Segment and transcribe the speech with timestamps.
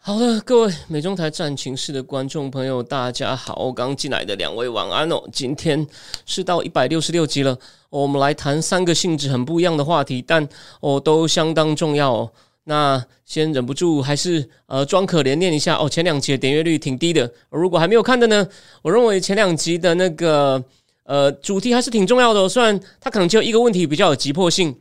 [0.00, 3.70] 好的，各位美中台战情室的观众朋友，大家好！
[3.72, 5.22] 刚进来的两位晚安哦。
[5.32, 5.86] 今天
[6.24, 7.58] 是到一百六十六集了，
[7.90, 10.48] 我们来谈三个性质很不一样的话题，但
[10.80, 12.30] 哦都相当重要哦。
[12.64, 15.88] 那先忍不住还是呃装可怜念一下哦。
[15.88, 18.48] 前两集的点阅率挺低的，如果还没有看的呢，
[18.82, 20.62] 我认为前两集的那个
[21.02, 24.74] 呃主题还是挺重要的，虽然它可能只有一个问题比较有急迫性。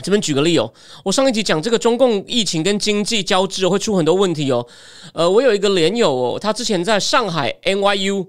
[0.00, 0.72] 这边举个例哦，
[1.04, 4.66] 我上一集讲这个中共疫情跟经济交织会出很多问题哦。
[5.12, 8.26] 呃，我有一个连友哦，他之前在上海 NYU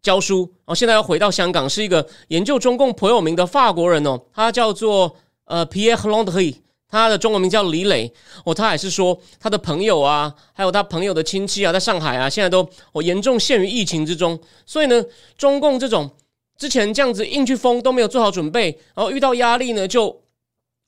[0.00, 4.20] 教书，然后现在要回到香港，是一个研究中共颇有名的法国人哦。
[4.32, 6.54] 他叫做呃 Pierre Landry，
[6.88, 8.12] 他的中文名叫李磊
[8.44, 8.54] 哦。
[8.54, 14.38] 他还是说他的朋友啊，还有他朋友的亲戚啊，在上海啊，现在都哦严重陷于疫情之中。
[14.64, 15.04] 所以呢，
[15.36, 16.08] 中共这种
[16.56, 20.23] 之前这样子硬去封都没有做好准备，然后遇到压力呢就。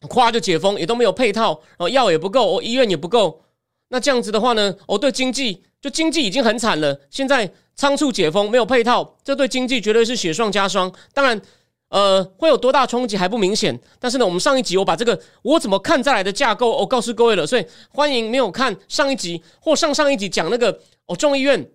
[0.09, 3.43] 夸就解封也都没有配套，然后药也不够，哦医院也不够，
[3.89, 10.93] 那这样子的话呢，哦对经济就经济已经很惨了，现在仓促解封没有配套，这对经济绝对是雪上加霜。
[11.15, 11.41] 当然，
[11.89, 21.71] 呃会有多大冲击还不明显，但是呢，我们上一集我把这个我怎么看再来的架构哦告诉各位了，所以欢迎没有看上一集或上上一集讲那个哦众议院。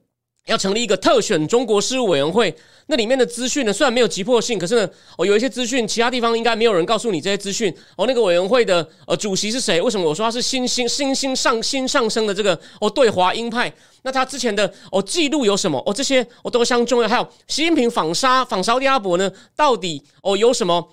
[0.47, 2.53] 要成立一个特选中国事务委员会，
[2.88, 7.72] 那里面的资讯呢，虽然没有急迫性，可是呢，哦，有一些资讯，其他地方应该没有人告诉你这些资讯。
[7.95, 9.80] 哦，那个委员会的呃主席是谁？
[9.80, 13.72] 为什么我说他是新新新新上新上升的这个哦对华鹰派？
[14.02, 15.81] 那他之前的哦记录有什么？
[15.86, 17.08] 哦，这些我都相当重要。
[17.08, 20.92] 还有习近平访沙访沙特阿伯呢，到底哦有什么？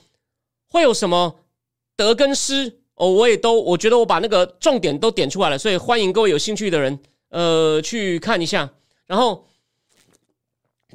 [0.70, 1.36] 会有什么
[1.96, 2.80] 得跟失？
[2.96, 6.98] 哦，我也都我觉得我把那个重点都点出来了，所以欢迎各位有兴趣的人
[7.30, 8.68] 呃去看一下。
[9.08, 9.44] 然后，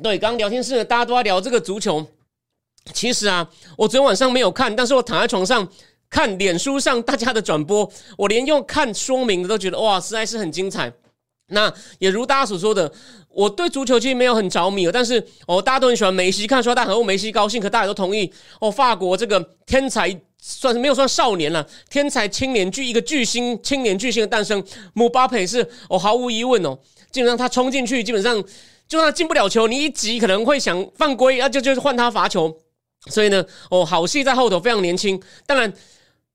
[0.01, 2.05] 对，刚刚聊天室大家都在聊这个足球。
[2.93, 5.67] 其实啊，我昨天晚上没有看，但是我躺在床上
[6.09, 10.93] 看脸书上大家的转播，我连用看说明的都觉得哇，实在是很精彩。
[11.47, 12.91] 那也如大家所说的，
[13.29, 18.31] 我对足球其实没有很着迷，但是哦，大家都很喜欢梅西，看说大家很为梅西高兴，可大家都同意
[18.61, 24.63] 哦，法国这个天才算是没有算少年了，天才青年巨一个巨星青年巨星的诞生，
[24.93, 26.77] 姆巴佩是哦，毫无疑问哦。
[27.13, 28.43] 基本上他冲进去，基本上
[28.87, 32.53] 就算进不了球，你一急可能会想犯规，啊，就就是换他罚球。
[33.05, 35.21] 所以呢，哦，好戏在后头，非常年轻。
[35.45, 35.71] 当然，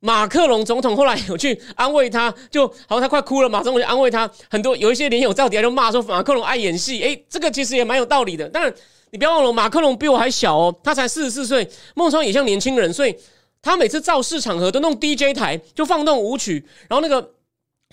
[0.00, 4.30] 马克龙总统后来有去安慰他，就好像他快哭了，马上我就安慰他。
[4.48, 8.48] 很多有一些连友在底下就骂说马克龙爱演戏，诶，这个其实也蛮有道理的。
[8.48, 8.72] 当然，
[9.10, 13.16] 你不要忘了，马克龙比我还小哦，他才四十四岁，孟川也像年轻人，所以
[13.60, 17.34] 他每次造势场合都弄 DJ 台，就放那种舞曲，然后那个。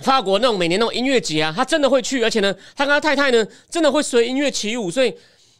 [0.03, 5.15] 法国那种每年那种音乐节啊，他真的会去，而且呢，他跟他太太呢，真的会随音乐起舞，所以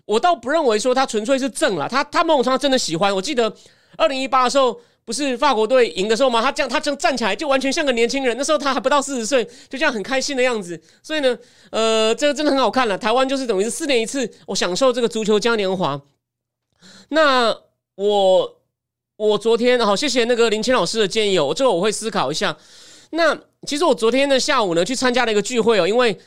[0.05, 3.15] 我倒不认为说他纯粹是正了，他他某种程度真的喜欢。
[3.15, 3.55] 我记得
[3.97, 6.41] 二零一八的时候，不是法国队赢的时候吗？
[6.41, 10.79] 他这样，他这样站起来就完全像个年轻人，那时候他还不到四十岁，就这样很开心的样子。
[11.01, 11.37] 所以呢，
[11.71, 12.97] 呃，这个真的很好看了。
[12.97, 16.01] 台湾就是等于是四年一次，我享受这个足球嘉年华。
[17.09, 17.55] 那
[17.95, 18.57] 我
[19.15, 22.57] 我昨天好，谢谢那个林青老师的建议哦，这个我会思考一下。
[23.15, 26.17] 那其实我昨天的下午呢，去参加了一个聚会哦，因为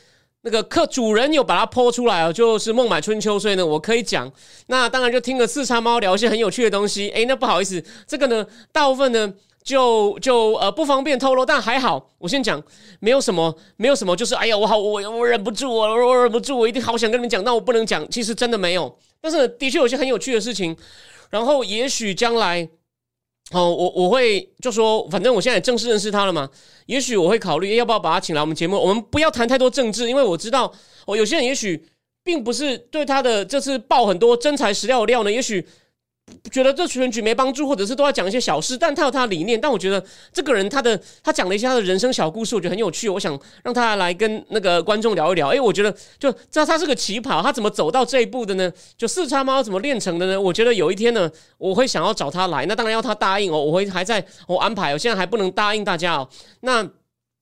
[0.41, 4.31] 那个客主人有把它剖出来哦，就是孟买春秋，所以呢，我可以讲。
[4.67, 7.09] 那当然就听了四叉猫聊一些很有趣的东西。
[7.15, 9.33] 诶，那不好意思，这个呢，大部分呢
[9.63, 12.61] 就就呃不方便透露，但还好，我先讲，
[12.99, 18.09] 没有什么，没有什么，就是哎呀，我好，我我忍不住，我我忍不住，我一定好想跟你们讲，但我不能讲。
[18.09, 20.75] 其实真的没有，但是的确有些很有趣的事情。
[21.29, 22.67] 然后也许将来。
[23.51, 26.49] 好，我我会就说，反正我现在也正式认识他了嘛，
[26.85, 28.77] 也许我会考虑要不要把他请来我们节目。
[28.77, 30.71] 我们不要谈太多政治，因为我知道，
[31.05, 31.83] 哦，有些人也许
[32.23, 35.65] 并不是对他的这次爆很多真材实料的料呢，也许。
[36.51, 39.59] 觉得这选举没帮助，或者是都要讲一些小事，但他有他的理念。
[39.59, 43.07] 但我觉得这个人他的他讲了一些他的人生小故事，我觉得很有趣。
[43.09, 45.49] 我想让他来跟那个观众聊一聊。
[45.49, 48.71] 哎，我觉得就知道他是个起跑，他怎么走到这一步的呢？
[48.97, 50.39] 就四叉猫怎么练成的呢？
[50.39, 52.65] 我觉得有一天呢，我会想要找他来。
[52.65, 54.93] 那当然要他答应哦，我会还在我安排。
[54.93, 56.29] 我现在还不能答应大家哦。
[56.61, 56.87] 那。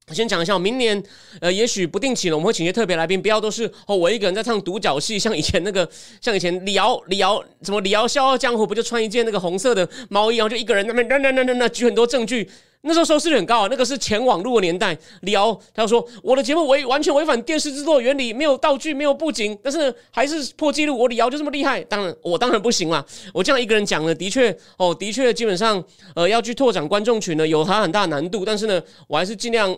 [0.10, 1.04] 我先讲一下，明年
[1.42, 5.88] 呃，也许不定期了，我们会请些特别来宾，不要都是哦，我一个人在唱独角戏，像以前那个，
[6.22, 12.50] 像以前李敖李敖什么李敖笑傲江湖，不就穿一件那个红色的毛衣，然后就一个人那边那那那那那举很多证据，
[12.84, 14.98] 那时候收视率很高啊，那个是前网络的年代。
[15.24, 20.98] 李敖他就说我的节目违完全违反电视制作原理，没有道具，没有布景，但是还是破纪录。
[20.98, 23.06] 我李敖就这么厉害，当然我当然不行啦。
[23.34, 25.84] 我这样一个人讲呢，的确哦，的确基本上
[26.16, 28.46] 呃要去拓展观众群呢，有它很大难度。
[28.46, 29.78] 但是呢，我还是尽量。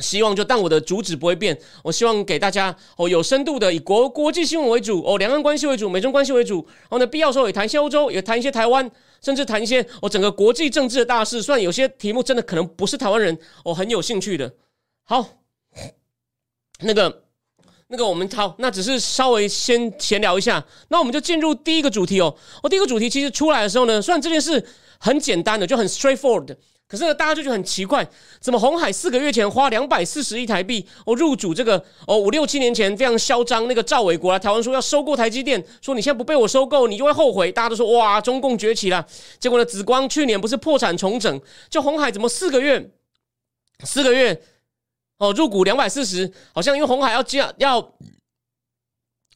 [0.00, 8.90] 希望就但我的主旨不会变，我希望给大家哦有深度的以国国际新闻为主哦两岸关系为主美中关系为主，然后呢必要时候也谈一些欧洲，也谈一些台湾，
[9.20, 11.42] 甚至谈一些哦整个国际政治的大事。
[11.42, 14.54] 虽然有些题目真的可能不是台湾人哦很有兴趣的。
[15.04, 15.26] 好，
[16.80, 17.24] 那个
[17.88, 22.36] 那个我们好，那只是稍微先闲聊一下，那我们就进入第一个主题哦。
[22.62, 24.64] 哦，第一个主题其实出来的时候呢，虽然这件事
[24.98, 26.56] 很简单的，就很 straightforward。
[26.88, 28.08] 可是呢，大家就觉得很奇怪，
[28.40, 37.52] 怎么红海四个月前花两百四十亿台币哦入主这个哦五六七年前非常嚣张那个赵伟国来台湾说要收购台积电，说你现在不被我收购，你就会后悔。
[37.52, 39.06] 大家都说哇，中共崛起了。
[39.38, 41.38] 结果呢，紫光去年不是破产重整，
[41.68, 42.90] 就红海怎么四个月
[43.84, 44.42] 四个月
[45.18, 47.92] 哦入股两百四十，好像因为红海要进要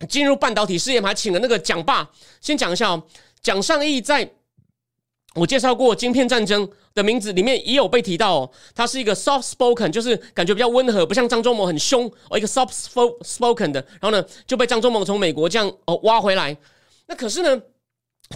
[0.09, 2.11] 进入半导体事业，还请了那个蒋爸。
[2.41, 3.03] 先讲一下哦，
[3.43, 4.33] 蒋尚义在。
[5.35, 12.71] 我介绍过《晶片战争》的名字里面也有被提到哦，他是一个 soft spoken，就是感觉比较温和，不像张忠谋很凶哦，一个 soft
[13.23, 16.55] spoken 的，然后呢就被张忠谋从美国这样哦挖回来。
[17.07, 17.63] 那可是呢，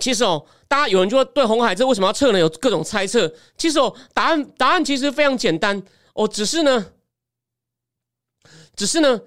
[0.01, 2.39] 其实哦，大家有人就对红海这为什么要撤呢？
[2.39, 3.31] 有各种猜测。
[3.59, 5.83] 其实哦，答案答案其实非常简单
[6.15, 6.87] 哦，只是呢，
[8.75, 9.21] 只是呢。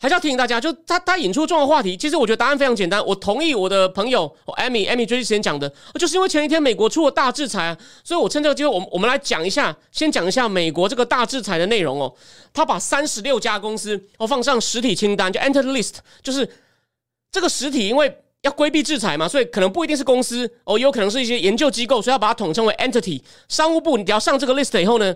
[0.00, 1.96] 还是要提醒大家，就他他引出重要话题。
[1.96, 3.04] 其实我觉得答案非常简单。
[3.04, 5.68] 我同意我的朋友艾米艾米最之前讲的，
[5.98, 12.14] 就是因为前一天美国出了大制裁啊，所以我趁这个机会，我们我们来讲一下，先讲一下美国这个大制裁的内容哦。
[12.54, 16.48] 他把三十六家公司哦放上实体清单，就 Enter List，就是
[17.32, 23.20] 这个实体，因为要规避制裁嘛，所以可能不一定是公司哦，也有可能是一些研究机构，所以要把它统称为 Entity。
[23.48, 25.12] 商务部你要上这个 list 以后呢，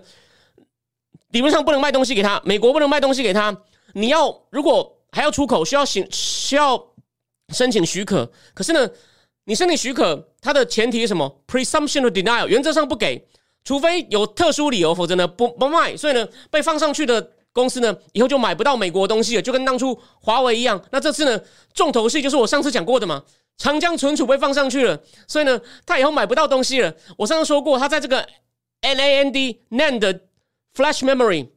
[1.31, 3.55] 理论上不能卖东西给他，美国不能卖东西给他。
[3.93, 6.93] 你要如果还要出口，需要请需要
[7.49, 8.29] 申请许可。
[8.53, 8.89] 可是呢，
[9.45, 13.27] 你申请许可，它的前提是什么？Presumption of denial，原则上不给，
[13.63, 15.95] 除非有特殊理由，否则呢不不卖。
[15.95, 20.83] 所以呢，被放上去的公司呢，以后就买不到美国东西了，就跟当初华为一样。
[20.91, 21.39] 那这次呢，
[21.73, 23.23] 重头戏就是我上次讲过的嘛，
[23.57, 26.95] 长江存储被放上去了，所以呢，他以后买不到东西了。
[27.17, 28.27] 我上次说过，他在这个
[28.81, 30.19] NAND NAND
[30.73, 31.49] Flash Memory。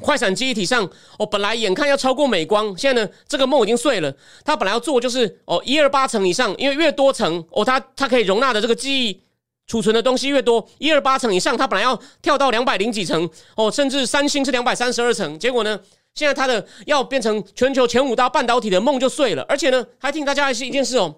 [0.00, 0.88] 快闪记忆体上，
[1.18, 4.12] 哦，本来眼看要超过美光，现在呢，这个梦已经碎了。
[4.44, 9.20] 它本来要做就是哦，一二八层以上，因为越多层哦，它它可以容纳的这个记忆
[9.66, 15.38] 储存的东西越多，一二八层以上，它本来要跳到两百零几层哦，甚至三星是两百三十二层。
[15.38, 15.78] 结果呢，
[16.14, 19.42] 现在它的要变成全球前五大半导体的梦就碎了。
[19.48, 21.16] 而且呢，还提醒大家是一件事哦，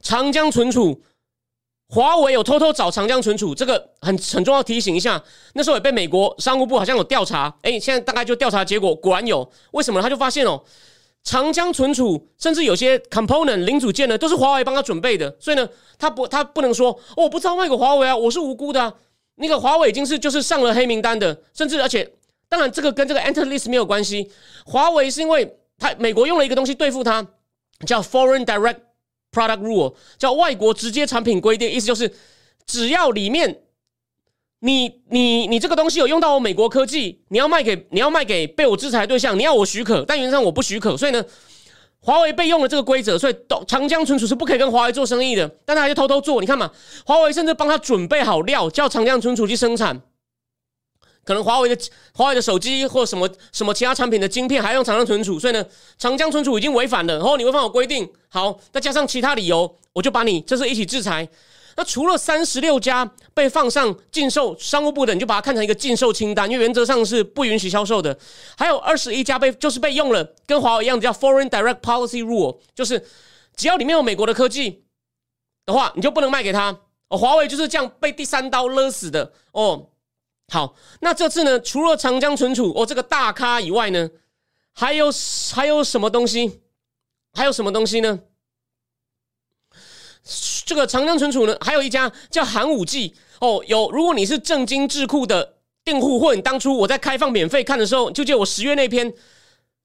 [0.00, 1.02] 长江存储。
[1.94, 5.22] 华为有偷偷找长江存储，这个很很重要，提醒一下。
[5.52, 9.46] 那时候也被美国商务部好像有调查，哎，现在大概就调查结果果然有。
[9.72, 10.00] 为什么？
[10.00, 10.58] 他就发现哦，
[11.22, 15.36] 长江存储甚至有些 component 零组件呢，都是华为帮他准备的。
[15.38, 15.68] 所以呢，
[15.98, 18.94] 他不他不能说我不知道卖给华为啊，我是无辜的啊。
[19.34, 22.10] 那个华为已经是就是上了黑名单的，甚至而且
[22.48, 24.30] 当然这个跟这个 enter list 没有关系。
[24.64, 27.26] 华为是因为他美国用了一个东西对付他，
[27.86, 28.78] 叫 foreign direct。
[29.32, 32.12] Product rule 叫外国直接产品规定，意思就是
[32.66, 33.62] 只要里面
[34.60, 40.94] 你你你这个东西有用到我美国科技，你要卖给你要卖给被我制裁对象，你要我许可，但原则上我不许可。
[40.96, 41.24] 所以呢，
[42.00, 43.34] 华为被用了这个规则，所以
[43.66, 46.40] 长江存储是不可以跟华为做生意的，但他还是偷偷做。
[46.40, 46.70] 你看嘛，
[47.06, 50.02] 华为甚至帮他准备好料，叫长江存储去生产。
[51.24, 55.64] 可能华为的华为的手机或什么什么其他产品的晶片还用长江存储，所以呢，
[55.98, 57.14] 长江存储已经违反了。
[57.14, 61.28] 然后你违反我规定，好，再加上其他理由，我就把你这是一起制裁。
[61.74, 68.18] 那除了三十六家被放上禁售，商务部的你就把它看成一个禁售清单，因为原则上是不允许销售的。
[68.58, 73.02] 还有二十一家被就是被用了，跟华为一样的叫 Foreign Direct Policy Rule，就是
[73.56, 74.84] 只要里面有美国的科技
[75.64, 76.76] 的话，你就不能卖给他。
[77.08, 79.88] 哦，华为就是这样被第三刀勒死的哦。
[80.52, 81.58] 好，那这次呢？
[81.60, 84.10] 除了长江存储哦这个大咖以外呢，
[84.74, 85.10] 还有
[85.54, 86.60] 还有什么东西？
[87.32, 88.20] 还有什么东西呢？
[90.66, 93.64] 这个长江存储呢，还有一家叫寒武纪哦。
[93.66, 95.54] 有，如果你是正金智库的
[95.86, 99.10] 订户，或你当初我在开放免费看的时候，就借我十月那篇，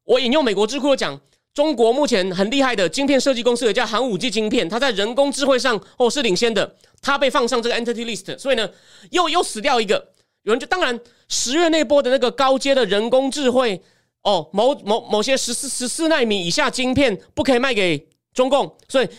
[0.03, 1.17] 我引用美国智库讲，
[1.53, 8.69] 中国目前很厉害的晶片设计公司，也叫寒武纪晶片，它在人工智慧上哦是领先的，它被放上这个 entity list，所以呢，
[9.11, 10.09] 又又死掉一个。
[10.47, 13.81] 有人就当然十月那波的那个高阶的人工智慧
[14.23, 19.09] 哦，某某某些十四十四纳米以下晶片不可以卖给中共，所以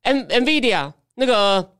[0.00, 1.74] M Nvidia 那个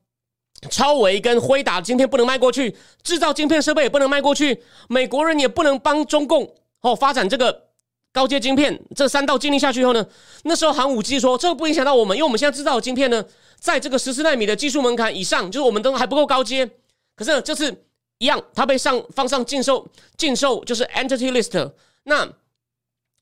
[0.71, 7.69] 超维跟辉达晶片不能卖过去，制造晶片设备也不能卖过去，美国人也不能帮中共哦发展这个
[8.13, 8.79] 高阶晶片。
[8.95, 10.07] 这三道禁令下去以后呢，
[10.43, 13.25] 那时候寒武纪说这个不影响到我们，因为我们现在制造的晶片呢，
[13.59, 16.69] 在这个十四纳米的技术门槛以上，就是我们都还不够高阶。
[17.17, 17.85] 可是这次
[18.19, 21.73] 一样，它被上放上禁售，禁售就是 Entity List。
[22.05, 22.29] 那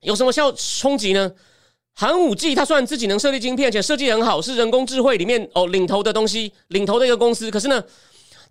[0.00, 1.32] 有什么效冲击呢？
[1.94, 7.50] 寒武纪，它虽然自己能设计晶片，且设计很好，是人工智慧里面哦领头的东西，领头的一个公司。
[7.50, 7.82] 可是呢，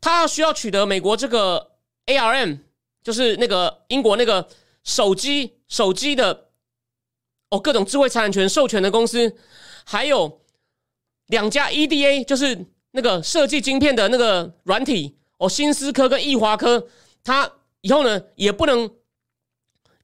[0.02, 1.72] 它需要取得美国这个
[2.08, 2.60] ARM，
[3.04, 4.48] 就是那个英国那个
[4.84, 6.48] 手机手机的
[7.50, 9.36] 哦各种智慧财产权授权的公司，
[9.84, 10.42] 还有
[11.28, 16.88] 两家 EDA，就是那个设计晶片的那个软体哦，新思科跟易华科，
[17.24, 17.52] 它
[17.82, 18.90] 以后呢也不能。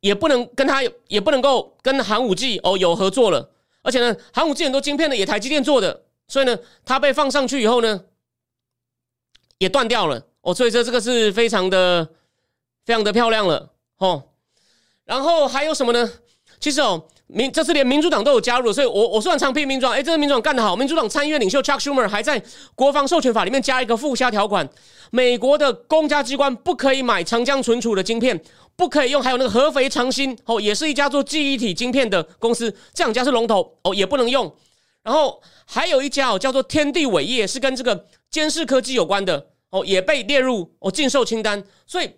[0.02, 3.52] 也不能跟他，也不能够跟寒武纪哦有合作了。
[3.84, 8.04] 而且呢，寒武纪很多晶片呢也台积电做的，所以呢，它被放上去以后呢，
[9.60, 10.56] 也断掉了哦。
[10.56, 12.10] 所以说这个是非常的、
[12.84, 13.70] 非常的漂亮了
[14.00, 14.24] 哦。
[15.06, 16.12] 然后还有什么呢？
[16.60, 20.76] 其实哦，民这次连民主党都有加入，所以我我虽然常批民主党，哎，这个民主党干得好。
[20.76, 22.42] 民主党参议院领袖 Chuck Schumer 还在
[22.76, 24.68] 国防授权法里面加一个附加条款，
[25.12, 28.42] 美国的公家机关不可以买长江存储的晶片。
[28.78, 34.52] 不可以用，还有那个合肥长兴哦，也是一家做记忆体晶片的公司，这两家是龙头哦，也不能用。
[35.04, 41.64] 然后还有一家哦，叫做天地伟业，是跟这个监视科技有关的哦，也被列入哦禁售清单。
[41.86, 42.10] 所以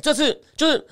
[0.00, 0.86] 这次就是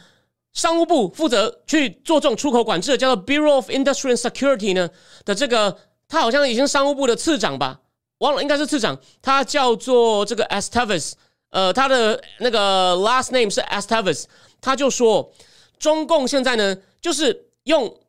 [0.54, 4.88] 商务部负责去做这种出口管制的，叫做 Bureau of Industry and Security 呢
[5.24, 5.76] 的这个，
[6.08, 7.80] 他好像已经商务部的次长吧，
[8.18, 11.12] 忘了应该是次长，他叫做这个 Esteves，
[11.50, 14.24] 呃，他的那个 last name 是 Esteves。
[14.60, 15.30] 他就说，
[15.78, 18.00] 中共现在呢，就是用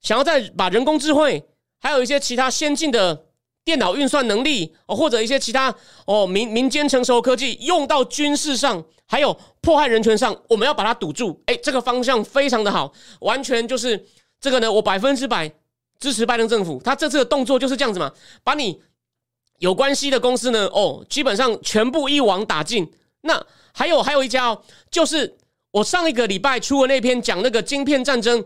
[0.00, 1.44] 想要再把人工智慧，
[1.80, 3.26] 还有一些其他先进的
[3.64, 5.74] 电脑运算能力哦，或者一些其他
[6.06, 11.40] 哦民民间成熟科技用到军事上，还有迫害人权上，我们要把它堵住。
[11.46, 14.06] 哎，这个方向非常的好，完全就是
[14.40, 15.50] 这个呢，我百分之百
[15.98, 16.80] 支持拜登政府。
[16.84, 18.12] 他这次的动作就是这样子嘛，
[18.42, 18.80] 把你
[19.58, 22.90] 有关系的公司呢，哦，基本上全部一网打尽。
[23.22, 25.36] 那还有还有一家哦，就是。
[25.72, 28.44] 我上一个礼拜出的那篇讲那个晶片战争，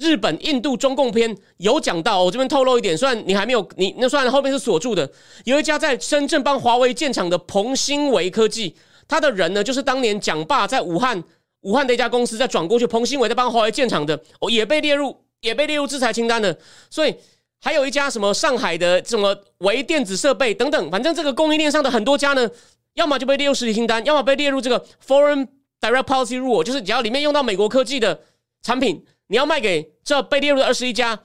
[0.00, 5.08] 日本、印度、中共篇有讲到，我这边透露一点，虽然你还没有，你那虽然后面是锁住的，
[5.44, 8.74] 有一家在深圳帮华为建厂的鹏新维科技，
[9.06, 11.22] 他的人呢就是当年蒋爸在武汉
[11.60, 17.14] 武汉的一家公司在转过去，鹏新维在帮华为建厂的，哦也被列入也被列入制裁清单的，所以
[17.60, 22.50] 还有一家什么上海的什么微电子设备等等，反正这个供应链上的很多家呢，
[22.94, 25.46] 要么就被列入实体清单，要么被列入这个 foreign。
[25.82, 28.20] Direct policy rule 就是只要里面用到美国科技的
[28.62, 31.20] 产品，你要卖给这被列入的二十一家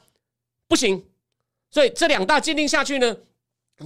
[0.67, 1.03] 不行。
[1.71, 3.17] 所以这两大禁令下去呢，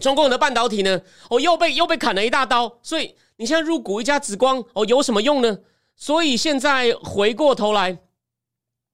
[0.02, 2.78] 中共的半导体呢，哦又被又被砍了一大刀。
[2.84, 5.58] 所以你现在入股一家紫光哦有什么用呢？
[5.96, 7.98] 所以现在回过头来，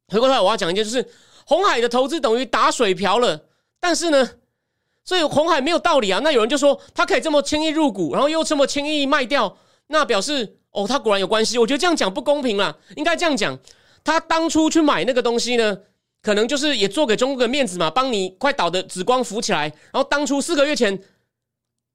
[0.09, 1.09] 回过头来我要讲一件，就是
[1.47, 3.47] 红海的投资等于打水漂了。
[3.79, 4.29] 但是呢，
[5.03, 6.19] 所以红海没有道理啊。
[6.23, 10.59] 那有人就说他可以这么轻易入股，然后又这么轻易卖掉，那表示。
[10.75, 11.57] 哦，他果然有关系。
[11.57, 13.57] 我觉得这样讲不公平啦，应该这样讲。
[14.05, 15.77] 他当初去买那个东西呢，
[16.21, 19.63] 可能就是也做给中国的面子嘛，帮你快倒的紫光扶起来。
[19.91, 20.97] 然后当初四个月前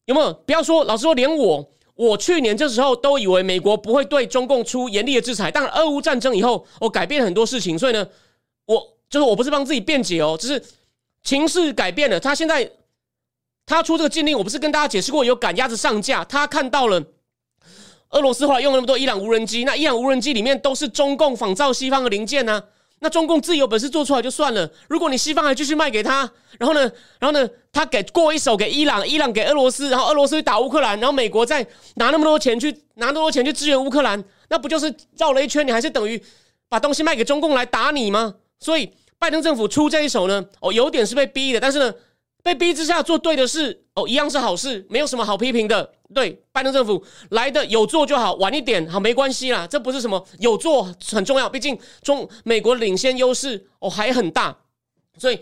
[0.07, 0.33] 有没有？
[0.45, 5.53] 不要说，老实说，连我，我去年这时候都以为美国不会对中共出严厉的制裁。
[5.53, 8.05] 但俄乌战争以后，我改变很多事情，所以呢，
[8.67, 10.61] 我就是我不是帮自己辩解哦，只是
[11.23, 12.19] 情势改变了。
[12.19, 12.69] 他现在
[13.65, 17.01] 他出这个禁令，我不是跟大家解释过有赶鸭子上架，他看到了。
[18.11, 22.63] 俄罗斯后来用那么多伊朗无人机，那伊朗无人机里面都是中共仿造西方的零件呢？
[23.03, 26.81] 那中共自己有本事做出来就算了，如果你西方还继续卖给他，然后呢，
[27.19, 35.67] 然后呢，他给过一手给伊朗，伊朗给俄罗斯，然后俄罗斯打乌克兰，然后美国再拿那么多钱去拿那么多钱去支援乌克兰，那不就是绕了一圈？
[35.67, 36.23] 你还是等于
[36.69, 38.35] 把东西卖给中共来打你吗？
[38.59, 41.95] 所以拜登政府出这一手呢，哦，有点是被逼的，但是呢。
[42.43, 45.93] 被逼之下做对的事哦，一样是好事，没有什么好批评的。
[46.15, 54.57] 对，拜登政府来的有做就好，晚一点好没关系啦，这不是什么有做很重要，毕竟中美国领先优势哦还很大，
[55.19, 55.39] 所以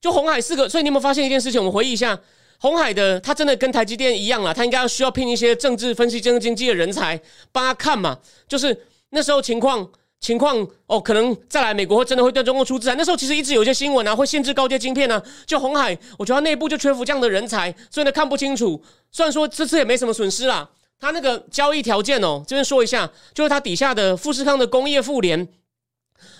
[0.00, 0.68] 就红海四个。
[0.68, 1.60] 所以你有没有发现一件事情？
[1.60, 2.18] 我们回忆一下，
[2.58, 7.20] 红海的他真的跟台积电一样了，他应该要需要聘一些政治分析、政治经济的人才
[7.52, 9.88] 帮他看嘛，就是那时候情况。
[10.24, 12.94] 情况哦，可能再来美国会真的会对中共出制裁。
[12.96, 15.22] 那时候其实一直有一些新闻啊，会限制高阶晶片呢。
[15.44, 18.82] 就红海，我觉得内部就缺乏这样的人才，所以呢看不清楚。
[19.12, 20.66] 虽然说这次也没什么损失啦，
[20.98, 25.46] 他那个交易条件哦，这边说一下，就是他底下的富士康的工业妇联，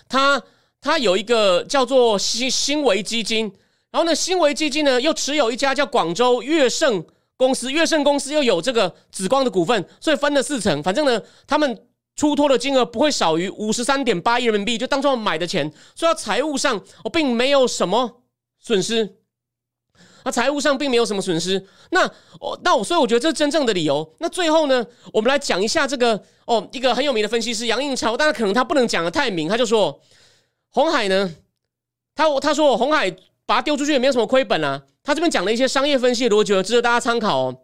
[0.09, 0.43] 他
[0.81, 3.53] 他有一个叫做新新维基金，
[3.91, 7.05] 然后呢新维基金呢又持有一家叫广州粤盛。
[7.37, 10.81] 公司粤盛公司又有这个紫光的股份，所以分了四成。
[10.85, 11.79] 反正呢，他们
[12.17, 18.23] 出脱的金额不会少于五十三点八亿人民币，就当做买的钱，所以财务上我并没有什么
[18.59, 19.17] 损失。
[20.25, 21.67] 那财务上并没有什么损失。
[21.91, 22.07] 那
[22.41, 24.15] 哦，那我所以我觉得这是真正的理由。
[24.21, 30.01] 那最后呢，我们来讲一下这个哦，一个很有名的分析师杨应超，但是可能他不能讲的太明，他就说
[30.71, 31.35] 红海呢，
[32.15, 33.11] 他他说红海
[33.45, 34.83] 把它丢出去也没有什么亏本啊。
[35.03, 37.61] 他这边讲了一些商业分析逻辑，值得大家参考哦。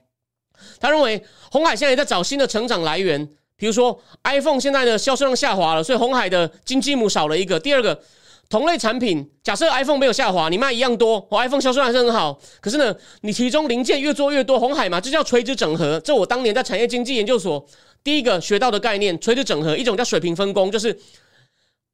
[0.78, 7.60] 他认为红海现在也在找新的成长来源，比如说 iPhone 现在的销售量下滑了，所以红海的金鸡母少了一个。
[7.60, 8.02] 第二个。
[8.48, 12.36] 同类产品，假设 iPhone 没有下滑，你卖一样多，我 iPhone 销售还是很好。
[12.60, 16.00] 可是呢，你其中零件越做越多，红海嘛，这叫垂直整合。
[16.00, 17.64] 这我当年在产业经济研究所
[18.02, 19.76] 第一个学到的概念，垂直整合。
[19.76, 20.98] 一种叫水平分工，就是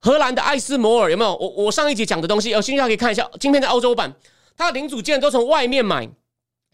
[0.01, 1.35] 荷兰的艾斯摩尔有没有？
[1.35, 3.29] 我我上一集讲的东西，有兴趣可以看一下。
[3.39, 4.11] 今天在欧洲版，
[4.57, 6.09] 它的零组件都从外面买。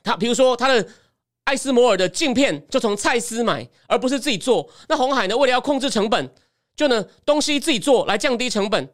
[0.02, 0.88] 它比如说，它的
[1.46, 4.70] 艾斯摩尔的镜片就从蔡司买，而不是自己做。
[4.88, 6.34] 那红海呢，为了要控制成本，
[6.76, 8.90] 就呢东西自己做来降低成本。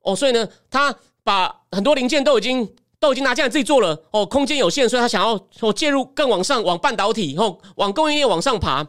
[0.00, 4.02] 哦，所以呢，他把很多零件都已经都已经拿进来自己做了。
[4.10, 8.86] 哦，空间有限，所以他想要哦介入更往上，往半导体，后往供应链往上爬。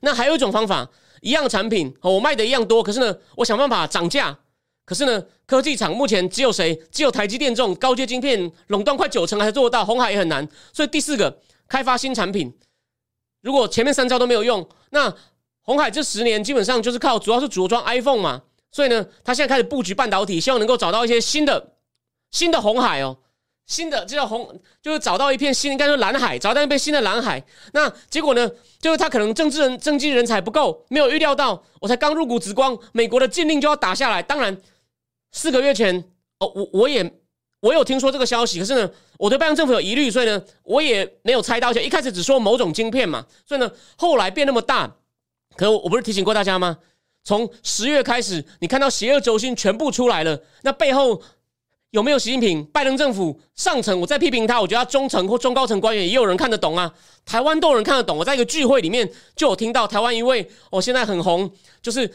[0.00, 4.36] 那还有一种方法，一样产品，我卖的一样多，可是呢，我想办法涨价。
[4.84, 6.74] 可是呢，科技厂目前只有谁？
[6.90, 9.84] 只有台积电这种高阶晶片垄断快九成，还做得到。
[9.84, 10.48] 红海也很难。
[10.72, 11.38] 所以第四个，
[11.68, 12.58] 开发新产品。
[13.42, 15.14] 如果前面三招都没有用，那
[15.62, 18.42] 红海这十年基本上就是靠，主要是组装 iPhone 嘛。
[18.70, 21.74] 所以呢，他现在开始布局半导体，希望能够找到一些新的
[22.30, 23.16] 新的红海哦，
[23.66, 27.42] 新的这叫红，就是找到一片新，应该说蓝海，找到一片新的蓝海。
[27.72, 34.22] 那结果呢，就是他可能政治人、政绩人才不够，没有预料到，我才刚入股紫光，美国的禁令就要打下来。
[34.22, 34.60] 当然，
[35.32, 36.04] 四个月前
[36.40, 37.20] 哦，我我也
[37.60, 44.96] 我有听说这个消息，可是呢，我对拜登政府有疑虑，所以呢，我也没有猜到，且一开始只说某种晶片嘛，所以呢，后来变那么大，
[45.56, 46.78] 可我不是提醒过大家吗？
[47.24, 51.20] 从十月开始，你看到邪恶轴心全部出来了，那背后
[51.90, 54.00] 有没有习近平、拜登政府上层？
[54.00, 56.94] 我在批评他，我觉得他中层或中高层官员也有人看得懂啊。
[57.26, 58.16] 台湾都有人看得懂。
[58.16, 61.50] 我在一个聚会里面就有听到台湾一位，我现在很红，
[61.82, 62.10] 就是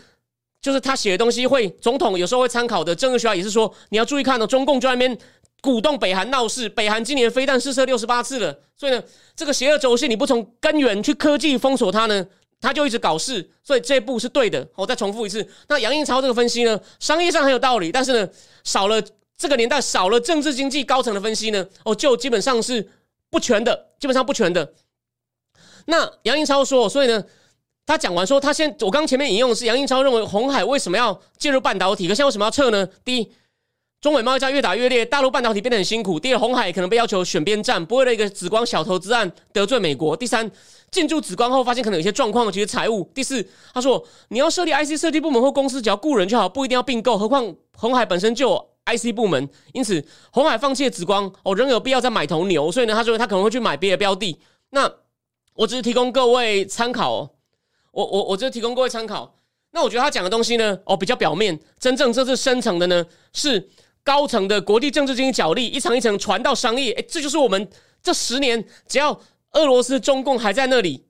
[0.62, 5.16] 就是他写的东西会总统有时候会参考的政治学家也是说，你要注意看哦，中共就在那边
[5.64, 9.02] 鼓动北韩闹事，北韩今年飞弹试射六十八次了，所以呢，
[9.34, 12.28] 这个邪恶轴心你不从根源去科技封锁它呢？
[12.60, 14.66] 他就一直搞事，所以这一步是对的。
[14.76, 18.30] 我再重复一次，那杨应超这个分析呢，商业上很有道理，但是呢，
[18.66, 19.02] 少了
[19.38, 22.90] 这个年代少了政治经济高层的分析呢，哦，就基本上是
[23.30, 24.74] 不全的，基本上不全的。
[25.86, 27.24] 那杨应超说，所以呢，
[27.86, 32.86] 他讲完说，他先我刚前面引用的是杨应超认为红海为什么要介入半导体，可现在为什么要撤呢？
[33.04, 33.32] 第一，
[34.04, 40.52] 中美贸易战越打越烈，大陆半导体变得很辛苦；第二，红海可能被要求选边站，不为了一个紫光小投资案得罪美国；第三。
[40.92, 43.10] 进驻紫光后，发现可能有些状况，其实财务。
[43.16, 47.18] 第四，他说你要设立 IC 设计部门或公司，只要雇人就好，不一定要并购。
[47.18, 52.70] 何况红海本身就有 IC 部门，因此红海放弃紫光，哦，仍有必要再买头牛。
[52.70, 54.38] 所以呢，他说他可能会去买别的标的。
[54.72, 54.92] 那
[55.54, 57.30] 我只是提供各位参考，哦
[57.92, 59.34] 我我我只是提供各位参考。
[59.76, 63.68] 那我觉得他讲的东西呢，哦，比较表面，真正这是深层的呢，是
[64.04, 66.92] 高层的国际政治经济角力，一层一层传到商业。
[66.94, 67.68] 哎，这就是我们
[68.02, 69.20] 这十年只要。
[69.56, 71.06] 俄罗斯、中共还在那里，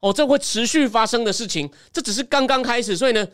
[0.00, 2.94] 哦，这会持续发生的事情，这只是刚刚开始。
[2.94, 3.26] 所以呢，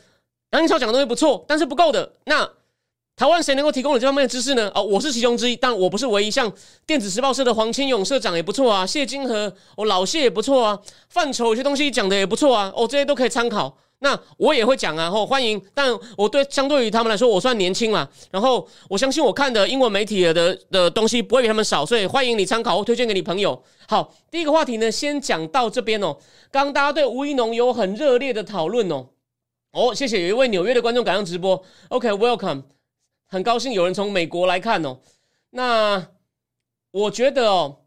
[0.52, 2.12] 杨英超讲的东西不错，但是不够的。
[2.26, 2.48] 那
[3.16, 4.70] 台湾谁能够提供你这方面的知识呢？
[4.72, 6.30] 哦，我是其中之一，但我不是唯一。
[6.30, 6.52] 像
[6.86, 10.78] 电子时报社的黄清勇社长也不错啊，谢金河，哦，老谢也不错啊，
[11.08, 13.76] 范畴有些东西讲的也不错啊，哦，这些都可以参考。
[14.00, 15.60] 那我也会讲啊，后欢迎。
[15.72, 18.06] 但我对相对于他们来说，我算年轻嘛。
[18.30, 23.60] 然后我相信我看的英文媒体的的东西不会比他们少，所以欢迎你参考或推荐给你朋友。
[23.88, 26.14] 好，第一个话题呢，先讲到这边哦。
[26.50, 29.06] 刚刚大家对吴一农有很热烈的讨论哦。
[29.72, 31.64] 哦，谢谢有一位纽约的观众赶上直播。
[31.88, 32.64] OK，Welcome，
[33.28, 34.98] 很高兴有人从美国来看哦。
[35.50, 36.06] 那
[36.90, 37.78] 我觉得哦，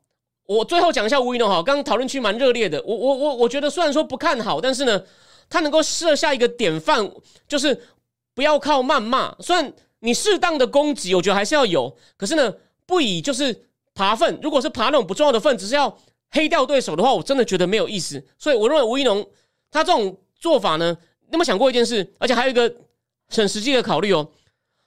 [0.48, 1.62] 我最后讲一下吴一农哈。
[1.62, 2.82] 刚刚讨论区蛮热烈的。
[2.84, 5.04] 我我我我觉得虽然说不看好，但是呢。
[5.49, 7.12] 他能够设下一个典范，
[7.47, 7.88] 就是
[8.33, 9.35] 不要靠谩骂。
[9.39, 11.93] 虽然你适当的攻击，我觉得还是要有。
[12.15, 12.53] 可是呢，
[12.85, 14.39] 不以就是爬粪。
[14.41, 15.97] 如果是爬那种不重要的粪，只是要
[16.31, 18.23] 黑掉对手的话，我真的觉得没有意思。
[18.38, 19.27] 所以我认为吴一农
[19.71, 20.95] 他这种做法呢，
[21.31, 22.13] 那么想过一件事？
[22.19, 22.73] 而且还有一个
[23.27, 24.29] 很实际的考虑哦，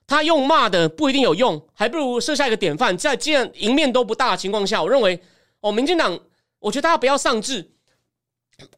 [0.06, 2.96] 他用骂的不一定有用，还不如设下一个典范。
[2.96, 5.20] 在既然赢面都不大的情况下，我认为
[5.60, 6.18] 哦，民进党，
[6.60, 7.70] 我觉得大家不要丧志。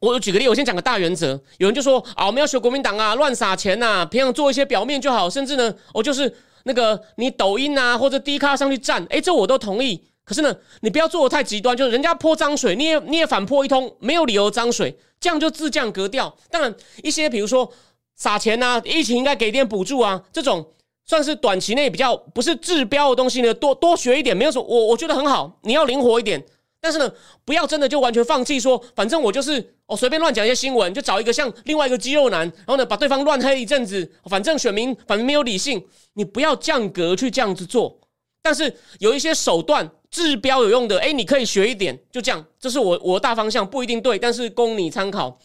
[0.01, 1.41] 我举个例，我先讲个大原则。
[1.59, 10.05] 有人就说啊，我们要学国民党啊，乱撒钱呐，平常做一些表面就好，甚至呢，我就是那个你抖音啊或者低咖上去站，哎，这我都同意。
[10.25, 16.35] 可是呢，你不要做的太极端，就是人家泼脏水，你也你也反泼一通，没有理由脏水，这样就自降格调。
[16.51, 17.71] 当然，一些比如说
[18.17, 20.67] 撒钱啊，疫情应该给点补助啊，这种
[21.05, 25.59] 算是短期内比较不是治标的东西呢，多多学一点，没有什么，我我觉得很好。
[25.63, 26.43] 你要灵活一点，
[26.85, 27.11] 但是呢，
[27.47, 37.99] 不要真的就完全放弃，说反正我就是哦随便乱讲一些新闻，就找一个像另外一个肌肉男，然后呢把对方乱黑一阵子，反正选民反正没有理性，你不要降格去这样子做。
[38.43, 42.45] 但是有一些手段治标有用的，哎，你可以学一点，就这样。
[42.61, 45.39] 这是我我大方向不一定对，但是供你参考。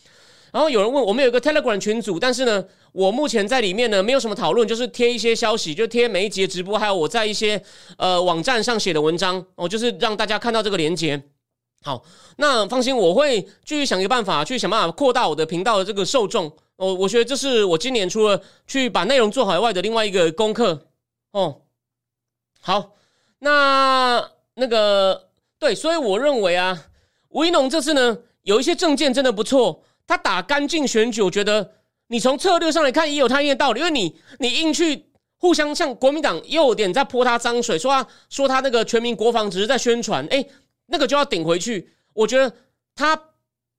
[0.52, 7.62] 然后有人问我们有个 Telegram 群组，但是呢，我目前在里面呢没有什么讨论，就是贴一些消息，就贴每一节直播，还有我在一些
[7.98, 11.22] 呃网站上写的文章，哦，就是让大家看到这个连接。
[11.82, 12.04] 好，
[12.38, 16.52] 那放心，我会继续想一个办法，去想办法扩大我的频道的这个受众。
[16.76, 20.88] 哦，我觉得这是我今年除了去把内容做好以外的另外一个功课。
[21.32, 21.62] 哦。
[22.62, 22.92] 好，
[23.40, 26.88] 那那个对，所以我认为啊，
[27.30, 31.72] 吴一农这次呢有一些证件真的不错，他打干净选举，我觉得
[32.08, 35.06] 你从策略上来看也有他一定的道理，因为你你硬去
[35.38, 40.43] 互相像国民党又有点在泼他脏水，说他说他那个全民国防只是在宣传，哎，
[40.88, 41.91] 那个就要顶回去。
[42.13, 42.52] 我觉得
[42.95, 43.15] 他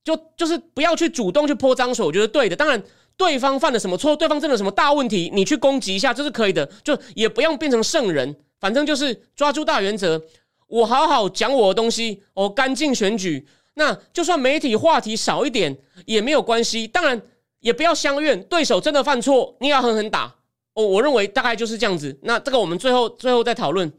[0.04, 2.54] 就就是不要去主动去泼脏水，我觉得对的。
[2.54, 2.80] 当然，
[3.16, 8.36] 对方犯了什么错，对方真的什么大问题，你去攻击一下这是可以的，就也不用变成圣人。
[8.60, 10.22] 反正就是抓住大原则，
[10.68, 13.48] 我好好讲我的东西，我干净选举。
[13.80, 17.18] 那就算媒体话题少一点也没有关系，当然
[17.60, 18.42] 也不要相怨。
[18.42, 20.34] 对手真的犯错，你也要狠狠打。
[20.74, 22.18] 哦，我认为大概就是这样子。
[22.24, 23.90] 那这个我们最后最后再讨论。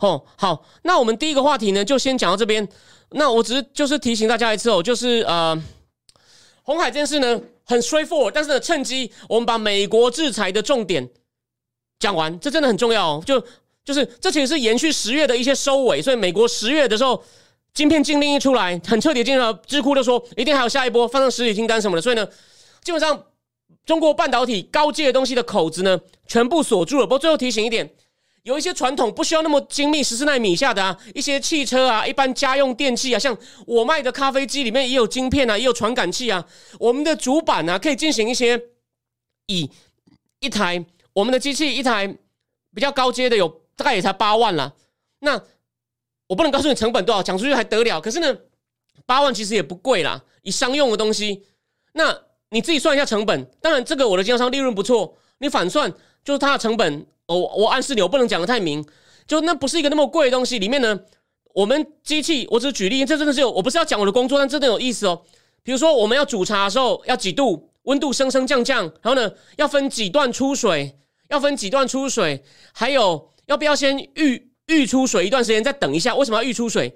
[0.00, 2.68] 哦，好，那我们第一个话题呢，就先讲到这边。
[3.12, 5.58] 那我只是就是提醒大家一次哦，就是呃，
[6.62, 11.08] 红海这件事呢很 straightforward，但是呢，趁机我们把美国制裁的重点。
[11.98, 13.18] 讲完，这真的很重要。
[13.22, 13.42] 就
[13.82, 17.24] 就是这其实是延续十月的一些收尾，所以美国十月的时候，
[17.72, 22.02] 晶片禁令一出来，很彻底进入智库就说一定还有下一波，放上实体清单什么的。
[22.02, 22.26] 所以呢，
[22.82, 23.26] 基本上
[23.86, 27.06] 中国半导体高阶的东西的口子呢，全部锁住了。
[27.06, 27.88] 不过最后提醒一点，
[28.42, 36.46] 有一些传统不需要那么精密十四纳米以下的啊，一些汽车啊，一般家用电器啊，像我卖的咖啡机里面也有晶片啊，也有传感器啊，
[36.78, 38.60] 我们的主板呢可以进行一些
[39.46, 39.70] 以
[40.40, 40.84] 一台。
[41.12, 42.06] 我们的机器一台
[42.72, 44.72] 比较高阶的有大概也才八万了，
[45.18, 45.42] 那
[46.30, 48.00] 我不能告诉你成本多少，讲出去还得了？
[48.00, 48.36] 可是呢，
[49.04, 51.42] 八万其实也不贵啦，以商用的东西，
[51.94, 52.16] 那
[52.50, 53.50] 你自己算一下成本。
[53.60, 57.04] 当然，这个我的经销商利润不错，你反算就是它的成本。
[57.26, 58.86] 我我暗示你，我不能讲的太明，
[59.26, 60.60] 就那不是一个那么贵的东西。
[60.60, 61.00] 里面呢，
[61.52, 65.20] 我们机器，我只是举例，这真的是有，我不是要讲我的工作，但真的有意思哦。
[65.64, 70.96] 比如说，我们要煮茶的时候要几度，温度升升降降，然后呢，要分几段出水。
[71.28, 76.14] 要分几段出水，还有要不要先预预出水一段时间再等一下？
[76.14, 76.94] 为什么要预出水？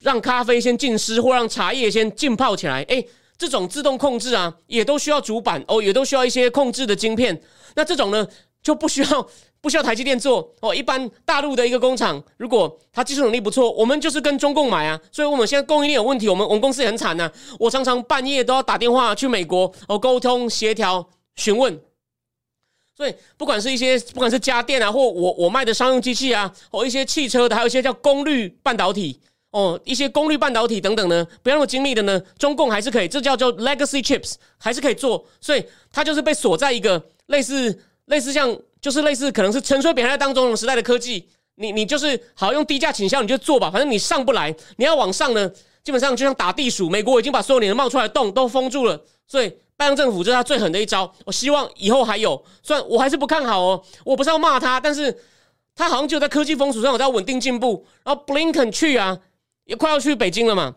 [0.00, 2.82] 让咖啡先浸湿，或让茶叶先浸泡起来？
[2.88, 3.02] 哎，
[3.38, 7.40] 这种自动控制啊，也都需要主板哦，也都需要一些控制的晶片。
[7.76, 8.26] 那这种呢，
[8.62, 9.28] 就不需要
[9.60, 10.74] 不需要台积电做哦。
[10.74, 15.00] 一般大陆的一个工厂，如果它技术能力不错，我们就是跟中共买啊。
[15.12, 17.30] 所以我们现在供应链有问题，我们我们公司也很惨呐。
[17.60, 21.80] 我常常半夜都要打电话去美国哦，沟通协调询问。
[22.94, 29.18] 所以，不管是一些不管是家电啊，或我我卖的商用机器啊，或一些汽车的，还有一些叫功率半导体
[29.50, 35.26] 哦，一些功率半导体等等呢，不要那么精密的呢，中共还是可以，这叫做 legacy chips，还是可以做。
[35.40, 37.76] 所以它就是被锁在一个类似
[38.06, 41.26] 类似像，就是类似可能是沉睡扁在当中时代的科技。
[41.54, 45.50] 你你就是好用低价倾销，你就做吧，反正你上不来，你要往上呢，
[45.82, 46.90] 基本上就像打地鼠。
[46.90, 49.50] 美国已经把所有你能冒出来的洞都封住了，所以。
[49.82, 52.40] 拜登政府这是他最狠的一招，我希望以后还有。
[52.62, 55.18] 虽然我还是不看好哦，我不是要骂他，但是
[55.74, 57.84] 他好像就在科技风俗上有在稳定进步。
[58.04, 59.18] 然后布林肯去啊，
[59.64, 60.76] 也快要去北京了嘛。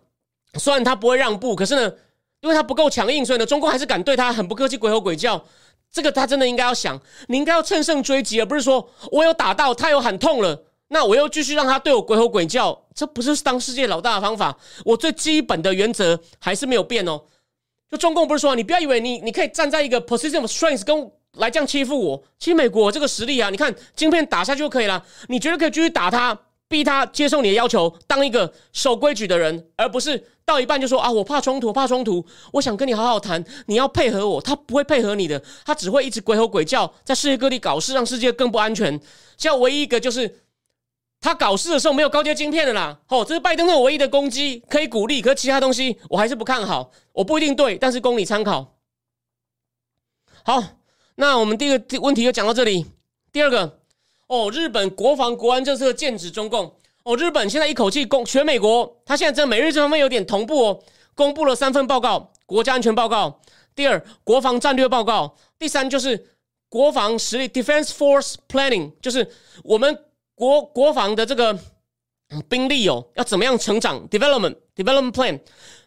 [0.55, 1.93] 虽然他不会让步，可是呢，
[2.41, 5.45] 因为他不够强硬，所以呢，中共还是敢对他很不客气，鬼吼鬼叫。
[5.91, 14.57] 这个他真的应该要想，你应该要乘胜追击，而不是说我有打到，他有喊痛了，那我又继续让他对我鬼吼鬼叫，这不是当世界老大的方法。
[14.83, 17.21] 我最基本的原则还是没有变哦。
[17.97, 22.23] 中共不是说，你不要以为你你可以站在一个 position of strength 跟来这样欺负我。
[22.39, 25.03] 其实美国这个实力啊，你看晶片打下去就可以了。
[25.27, 34.41] 你觉得可以继续打他，逼他接受你的要求，当一个守规矩的人，而不是到一半就说啊，我怕冲突，怕冲突，我想跟你好好谈，你要配合我。
[34.41, 38.91] 他不会配合你的，他只会一直鬼吼鬼叫，在世界各地搞事，让世界更不安全。
[39.37, 40.44] 现在唯一一个就是。
[41.21, 48.75] 他搞事的时候没有高阶晶片的啦，哦，这是拜登的唯一的攻击，可以鼓励，可是其他东西我还是不看好，我不一定对，但是供你参考。
[50.43, 50.61] 好，
[51.15, 52.85] 那我们第一个问题就讲到这里。
[53.31, 53.79] 第二个，
[54.27, 60.83] 哦，日本国防国安政策剑指中共，哦，日本现在一口气公全美国，他现在在美日这方面有点同步哦，
[61.15, 63.41] 公布了三份报告：国家安全报告，
[63.75, 66.37] 第二国防战略报告，第三就是
[66.69, 69.27] 国防实力 （Defense Force Planning），就是
[69.63, 70.04] 我们
[70.35, 71.57] 国国防的这个
[72.47, 75.39] 兵力哦，要怎么样成长 （Development Development Plan），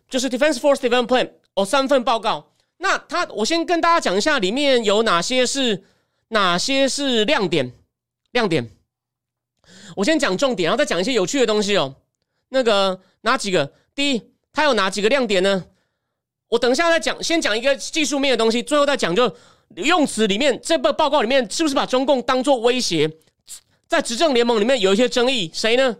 [0.08, 2.52] 就是 Defense Force Development Plan 哦，三份报告。
[2.78, 5.84] 那他，我先跟大家讲一下里面有哪些是
[6.28, 7.72] 哪些是亮点，
[8.32, 8.70] 亮点。
[9.96, 11.96] 我先讲重点，然后再讲一些有趣的东西哦。
[12.50, 13.72] 那个哪几个？
[13.94, 15.66] 第一，它有哪几个亮点呢？
[16.48, 19.36] 我等一下再讲，先讲一个技术面的东西，最后再讲就
[19.74, 23.10] 用词里面这份报告里面是不是把中共当做威胁？
[23.88, 25.96] 在执政联盟里面有一些争议，谁呢？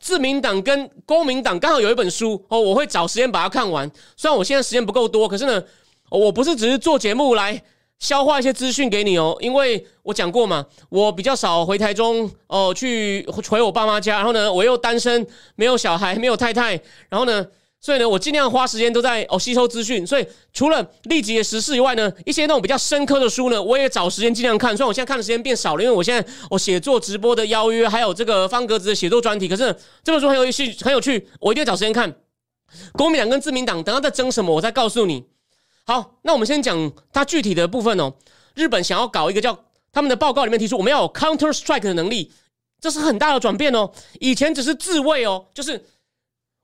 [0.00, 3.90] 自民党跟公民党刚好有一本书哦，我会找时间把它看完。
[4.16, 5.62] 虽然我现在时间不够多，可是呢，
[6.10, 7.62] 我不是只是做节目来。
[7.98, 17.46] 消化一些资讯给你哦，因为我讲过嘛，我比较少回台中哦，去回我爸妈家，然后呢，我又单身，没有小孩，没有太太，然后呢，
[17.86, 20.04] 所以呢，我尽量花时间都在哦吸收资讯。
[20.04, 24.76] 所以除了立即的时事以外呢，一些那种比较深刻的书呢，我也找时间尽量看。
[24.76, 29.72] 虽然我现在看的时间变少了，因为我现在我写作直播的邀约，还有这个方格子的写作专题，可是
[30.02, 32.12] 这本书很有趣，很有趣，我一定要找时间看。
[32.94, 35.24] 国民党跟自民党等下在争什么，我再告诉你。
[35.84, 38.14] 好，那我们先讲它具体的部分哦。
[38.56, 39.56] 日本想要搞一个叫
[39.92, 42.32] 他们的报告里面提出，我们要有 counter strike 的能力，
[42.80, 43.92] 这是很大的转变哦。
[44.18, 45.86] 以前只是自卫哦，就是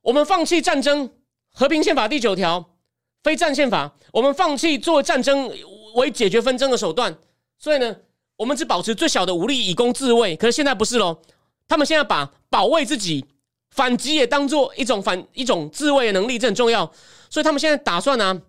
[0.02, 1.10] 我们放弃战争，
[1.52, 2.64] 和平宪法第九条，
[3.22, 5.50] 非战宪法，我们放弃做战争
[5.94, 7.16] 为解决纷争的手段，
[7.58, 7.96] 所以呢，
[8.36, 10.36] 我们只保持最小的武力以供自卫。
[10.36, 11.18] 可是现在不是喽，
[11.66, 13.24] 他们现在把保卫自己、
[13.70, 16.92] 反击也当做一种反一种自卫的能力，这很重要。
[17.30, 18.42] 所以他们现在打算呢。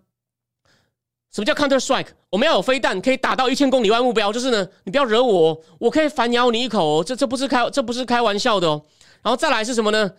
[1.32, 2.06] 什么叫 counter strike？
[2.30, 8.80] 我们要有飞弹可以打到一千公里外目标，就是呢，你不要惹我，我可以反咬你一口，这这不是开这不是开玩笑的哦。
[9.20, 10.12] 然后再来是什么呢？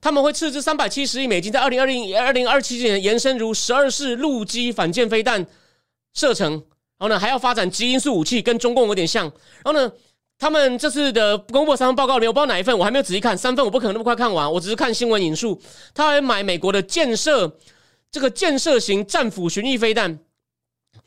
[0.00, 5.44] 他们会斥资三百七十亿美金，在二零二零二零二七年延伸如十二式陆基反舰飞弹
[6.14, 9.24] 射程，然后呢还要发展基因素武器，跟中共有点像。
[9.64, 9.90] 然后呢，
[10.38, 15.60] 他们这次的公布三份报告里，我不知道哪一份，我还没有仔细看，三份我不可能那么快看完，我只是看新闻引述。
[15.94, 17.56] 他还买美国的建设
[18.10, 20.18] 这个建设型战斧巡弋飞弹。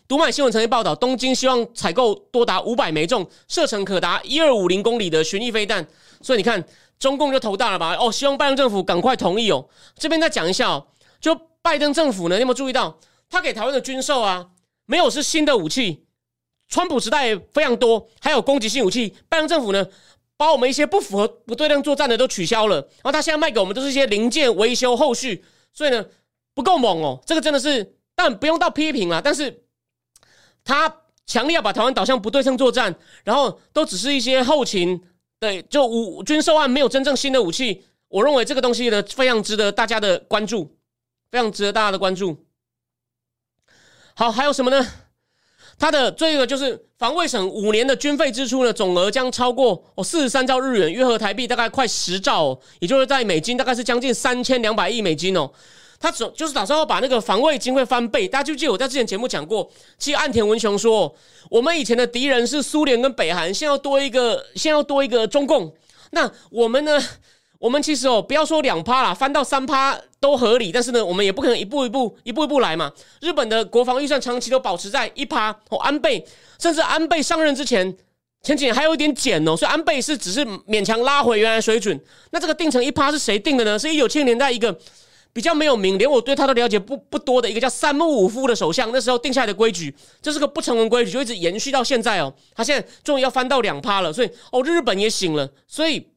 [0.08, 5.86] 读卖新闻曾经报道，东京希望采购多达五百枚重、射程可达一二五零公里的巡弋飞弹。
[6.22, 6.64] 所以你看，
[7.00, 7.96] 中共就头大了吧？
[8.00, 9.68] 哦，希望拜登政府赶快同意哦。
[9.96, 10.88] 这边再讲一下哦，
[11.20, 14.50] 就拜登政府呢，你有没有注意到，他给台湾的军售啊，
[14.86, 16.06] 没有是新的武器，
[16.68, 19.16] 川普时代非常多，还有攻击性武器。
[19.30, 19.88] 拜登政府呢，
[20.38, 26.06] 把我们一些不符合不对称作战的都取消了，然后他现在卖给我们都是一些零件维修后续，所以呢，
[26.54, 27.22] 不够猛哦。
[27.26, 29.64] 这个真的是，但不用到批评了，但是。
[30.62, 30.94] 他
[31.26, 35.02] 强烈要把台湾导向不对称作战，然后都只是一些后勤，
[35.40, 37.84] 对，就武军售案没有真正新的武器。
[38.10, 40.76] 我认为这个东西呢，非常值得大家的关注，
[41.32, 42.46] 非常值得大家的关注。
[44.16, 44.86] 好，还有什么呢？
[45.78, 55.50] 它的这个就是防卫省五年的军费支出呢，总额将超过哦四十三兆日元，约合台币大概快十兆，也就是在美金大概是将近三千两百亿美金哦。
[56.00, 59.70] 他总就是打算要把那个防卫经费翻倍，大家就记得我在之前节目讲过？
[59.98, 61.14] 其实岸田文雄说，
[61.50, 65.74] 我们以前的敌人是苏联跟北韩，现在要多一个，现在要多一个中共。
[66.12, 67.00] 那我们呢？
[67.60, 70.72] 我们其实哦，不要说两趴啦，翻到三趴都合理。
[70.72, 72.90] 但是呢，我们也不可能一步一步、一步一步来嘛。
[73.20, 76.26] 日本的国防预算长期都保持在一趴哦，安倍
[76.58, 77.94] 甚至安倍上任之前，
[78.42, 82.00] 前几年还有一点减哦，所以安倍是只是勉强拉回原来水准。
[82.32, 83.78] 那这个定成一趴是谁定的呢？
[83.78, 84.74] 是一九七零年代一个。
[85.32, 92.34] 比较没有名，连我对他的了解不不多的一个叫三木武夫的首相，那时候定下来的规矩，这是个不成文规矩，就一直延续到现在哦。
[92.56, 95.48] 他现在终于要翻到两趴了，所以哦，日本也醒了。
[95.68, 96.08] 所以，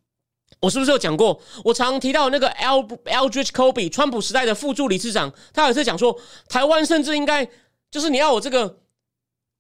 [0.60, 1.38] 我是不是有讲过？
[1.62, 7.46] 我常提到那个 L Eldridge Kobe，川普时代的副助理市长，他有次讲说，台湾甚至应该
[7.90, 8.78] 就是你要我这个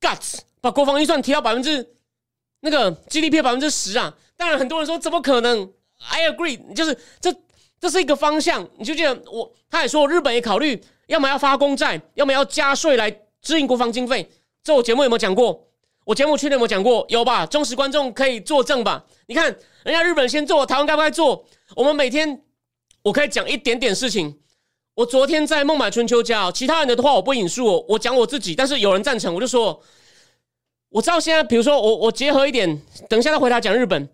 [0.00, 1.94] guts，把国防预算提到百分之
[2.60, 4.14] 那个 GDP 百分之十啊。
[4.36, 5.70] 当然，很多人说怎么可能
[6.10, 7.30] ？I agree，就是这。
[7.82, 14.30] 这是一个方向，你就记得我，他也说日本也考虑，要么要发公债，要么要加税来支应国防经费。
[14.62, 15.66] 这我节目有没有讲过？
[16.04, 17.04] 我节目去年有没有讲过？
[17.08, 17.44] 有吧？
[17.44, 19.04] 忠实观众可以作证吧？
[19.26, 19.46] 你看，
[19.82, 21.44] 人家日本先做，台湾该不该做？
[21.74, 22.40] 我们每天
[23.02, 24.38] 我可以讲一点点事情。
[24.94, 28.54] 我昨天在孟买春秋家，其他人的话我不引述，我讲我自己。
[28.54, 29.82] 但是有人赞成，我就说，
[30.90, 34.08] 我知道现在，比如说我我结合一点，等一下再回答讲日本。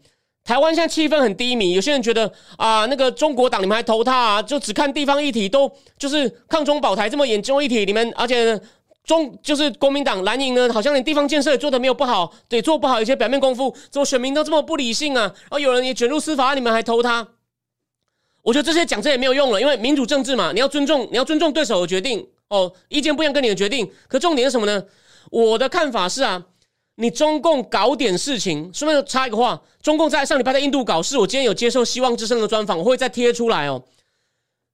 [0.49, 8.59] 台湾现在气氛很低迷，有些人觉得啊，那个中国党你们还投他啊，就只看地方议题，都就是抗中保台这么严重议题，你们而且
[9.05, 15.25] 中就是国民党蓝营呢，好像连地方建设也做的没有不好，对，做不好一些表面功夫，怎么选民都这么不理性啊？
[15.25, 17.29] 然后有人也卷入司法，你们还投他？
[18.41, 23.87] 我觉得这些讲这也没有用了，因为民主政治嘛，你要尊重，你要尊重对手的决定哦，意见不一样跟你的决定。
[24.09, 24.83] 可重点是什么呢？
[25.31, 26.43] 我的看法是啊，
[27.01, 33.85] 你中共搞点事情，顺便插一个话，中共在上礼拜在印度搞事，我今天有接受希望之声的专访，我会再贴出来哦。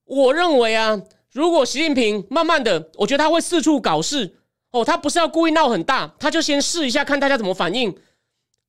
[0.07, 0.99] 我认为啊，
[1.33, 4.37] 如果习近平慢慢的，我觉得他会四处搞事
[4.71, 7.95] 哦，他不是要故意闹很大，他就先试一下看大家怎么反应，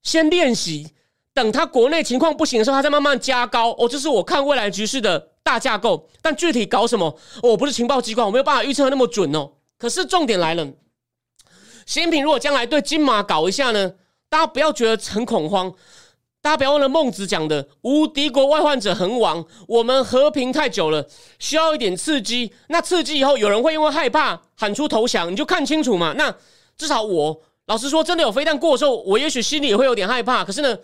[0.03, 0.91] 先练习。
[1.33, 3.87] 等他国内情况不行的时候，他再慢慢加高哦。
[3.87, 9.49] 这是我看未来局势的大架构，但具体搞什么，我不是情报机关，我没有办法预测那么准哦。
[9.77, 10.67] 可是重点来了，
[11.85, 13.93] 习近平如果将来对金马搞一下呢，
[14.27, 15.71] 大家不要觉得很恐慌，
[16.41, 19.45] 大家不要忘了孟子讲的“无敌国外患者恒亡”。
[19.67, 21.07] 我们和平太久了，
[21.39, 22.51] 需要一点刺激。
[22.69, 26.13] 那刺激以后，有人会因为害怕喊出投降，你就看清楚嘛。
[26.17, 26.35] 那
[26.75, 30.43] 至少我老实说，真的有飞弹过的时候，我也许心里也会有点害怕。
[30.43, 30.77] 可是呢？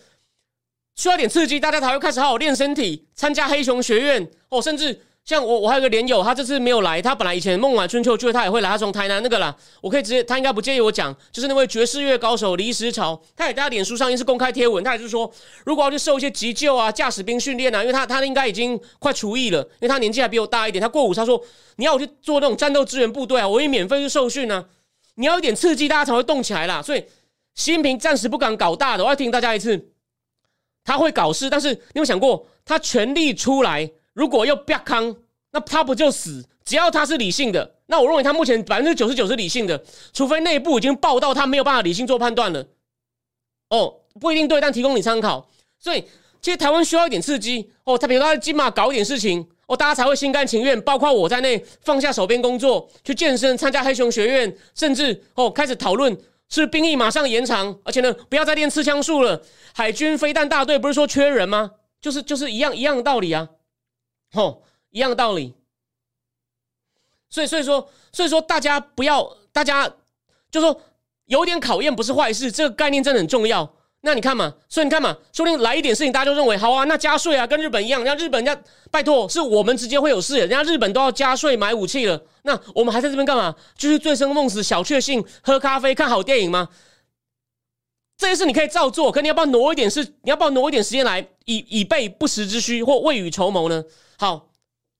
[0.93, 4.61] 需要点刺激，大家才会开始好好练身体，参加黑熊学院哦。
[4.61, 7.01] 甚至像我，我还有个连友，他这次没有来。
[7.01, 8.69] 他本来以前梦晚春秋，觉得他也会来。
[8.69, 15.31] 他从台南那个啦，我可以直接，他应该不介意我讲，就是那位爵士乐高手黎石潮，他也在脸书上也是公开贴文，他也是说，
[15.65, 21.41] 如果要去受一些急救啊、驾驶兵训练啊，因为他他应该已经快除役了，因为他年纪还比我大一点，他过五，他说
[21.77, 24.65] 你要我去做那种战斗支援部队啊，我也免费去受训啊。
[25.15, 26.81] 你要一点刺激，大家才会动起来啦。
[26.81, 26.99] 所以
[27.55, 29.87] 习近平暂时不敢搞大的，我要提醒大家一次。
[30.83, 33.89] 他会搞事，但是你有想过，他全力出来，
[34.21, 35.15] 如果又啪康，
[35.49, 36.45] 那他不就死？
[36.63, 42.63] 只要他是理性的，那我认为他目前百分之九十九是理性的，除非内部已经爆到他没有办法理性做判断了。
[43.69, 45.49] 哦，不一定对，但提供你参考。
[45.79, 46.03] 所以，
[46.39, 47.97] 其实台湾需要一点刺激哦。
[47.97, 56.15] 他比如说，他金马搞一点事情哦，大家才会心甘情愿，包括我在内，放下手边工作去健身、参加黑熊学院，甚至哦开始讨论。
[56.47, 59.41] 是兵役马上延长，而且呢，不要再练刺枪术了。
[59.73, 61.71] 海军飞弹大队不是说缺人吗？
[61.99, 63.47] 就是就是一样一样的道理啊，
[64.33, 65.53] 吼，一样的道理。
[67.29, 69.89] 所以所以说所以说大家不要，大家
[70.49, 70.81] 就说
[71.25, 73.73] 有点考验不是坏事，这个概念真的很重要。
[74.03, 83.55] 那你看嘛，所以你看嘛，说不定来一点事情，大家就认为好啊，那加税啊，跟日本一样，人家日本人家拜托，是我们直接会有事，人家日本都要加税买武器了，那我们还在这边干嘛？
[83.77, 86.69] 就是醉生梦死、小确幸、喝咖啡、看好电影吗？
[88.17, 90.03] 这些事你可以照做，可你要不要挪一点事？
[90.23, 93.83] 你要不要挪一点时间来以以备不时之需或未雨绸缪呢？
[94.21, 94.51] 好，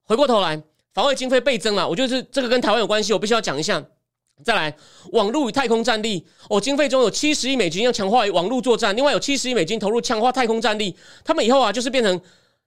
[0.06, 0.60] 回过头来，
[0.96, 3.86] 防卫经费倍增了，我就是这个跟台湾有关系，我必须要讲一下。
[4.44, 4.76] 再来，
[5.12, 10.98] 网络与太空战力哦，经费中有七十亿美金要强化于网络作战，另外有七十亿美金投入强化太空战力。
[11.24, 12.20] 他们以后啊，就是变成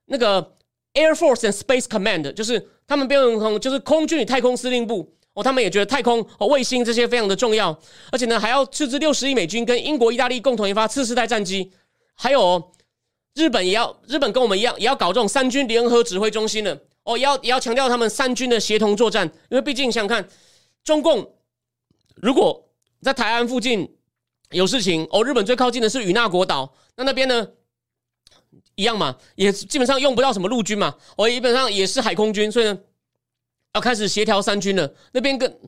[0.04, 0.54] 那个
[0.92, 5.42] Air Force and Space Command，就是他们变成就是空军与太空司令部哦。
[5.42, 7.76] 他们也觉得太空哦、卫星这些非常的重要，
[8.12, 11.72] 而且呢，还要斥资六十亿美金跟英国、意大利共同研发次世代战机，
[12.14, 12.70] 还有
[13.34, 20.28] 日本也要，日本跟我们一样，也要搞这种三军联合指挥中心的哦，也要也要强调他们三军的协同作战，因为毕竟想想看，
[20.82, 21.32] 中共。
[22.14, 22.70] 如果
[23.02, 23.96] 在台湾附近
[24.50, 27.48] 有事情哦，日本最靠近的是与那国岛，那那边呢
[28.76, 32.78] 一样嘛，也基本上用不到什么陆军嘛，哦，基本上也是海空军，所以呢
[33.74, 34.94] 要开始协调三军了。
[35.12, 35.60] 那边跟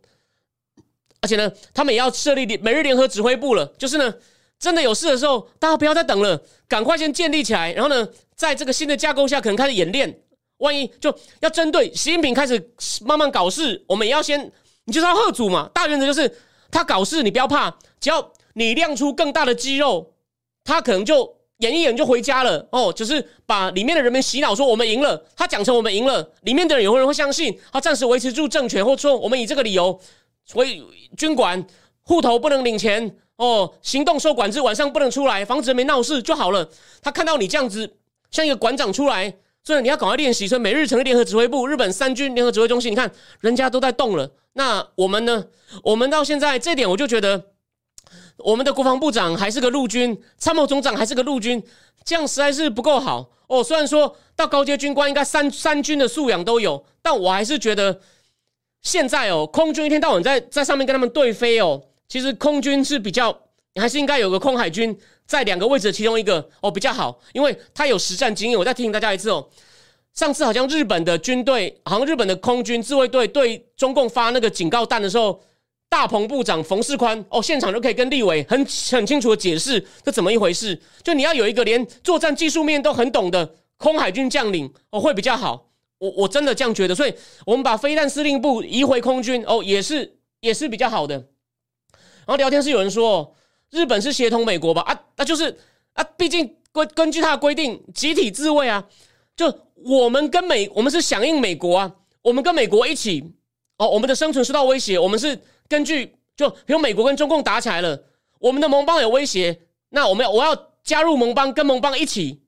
[1.20, 4.14] 而且呢，他们也要设立每日联合指挥部了，就是呢，
[4.58, 10.20] 真的有事的时候，大家不要再等了，赶快先建立起来，然后呢，在这个新的架构下，可能开始演练。
[10.58, 12.72] 万一就要针对习近平开始
[13.04, 14.50] 慢慢搞事，我们也要先。
[14.88, 16.32] 你就是要贺主嘛，大原则就是
[16.70, 20.14] 他搞事，你不要怕，只要你亮出更大的肌肉，
[20.62, 22.92] 他可能就演一演就回家了哦。
[22.92, 30.00] 只是把里面的人们洗脑说我们赢了，他讲成我们赢了，里面的人有人会相信，他暂时维持住政权，或说我们以这个理由，
[30.44, 30.82] 所以
[31.16, 31.66] 军管
[32.02, 36.68] 户头不能领钱哦，行动受管制，晚上不能出来，防止人民闹事就好了。
[37.02, 37.96] 他看到你这样子，
[38.30, 39.36] 像一个馆长出来。
[39.62, 40.46] 所以你要赶快练习。
[40.46, 44.30] 所以每日成立联合指挥部，日本三军联合指挥中心，你看人家都在动了。
[44.52, 45.44] 那我们呢？
[45.82, 47.46] 我们到现在这点，我就觉得
[48.36, 51.60] 我们的国防部长还是个陆军参谋总长，还是个陆军，
[52.04, 53.64] 这样实在是不够好哦。
[53.64, 58.00] 虽然说到高阶军官应该三三军的素养都有，但我还是觉得
[58.82, 63.36] 现在哦，空军一天到晚在在上面跟他们对飞哦，其实空军是比较，
[63.74, 64.98] 还是应该有个空海军。
[65.26, 68.56] 在两个位置的其中一个哦比较好，因为他有实战经验。
[68.56, 69.44] 我再提醒大家一次哦，
[70.14, 75.42] 上次好像日本的军队，好像日本的空军自卫队对中共发那个警告弹的时候，
[75.88, 80.80] 大鹏部长冯世宽哦现场就可以跟立委很很清楚的解释这怎么一回事。
[81.02, 85.66] 就你要有一个连作战技术面都很懂的空海军将领哦会比较好。
[85.98, 87.12] 我我真的这样觉得，所以
[87.44, 91.26] 我们把飞弹司令部移回空军哦也是也是比较好的。
[92.26, 93.32] 然后聊天室有人说。
[93.70, 94.80] 日本是协同美国吧？
[94.82, 95.54] 啊，那就是
[95.94, 98.82] 啊，毕竟规根据他的规定，集体自卫啊。
[99.34, 99.52] 就
[99.84, 103.24] 我们跟美，我们是响应美国啊，我们跟美国一起
[103.78, 108.00] 哦，我们的生存受到威胁，我们是根据就比如美国跟中共打起来了，
[108.38, 109.58] 我们的盟邦有威胁，
[109.88, 112.40] 那我们要我要加入盟邦，跟盟邦一起，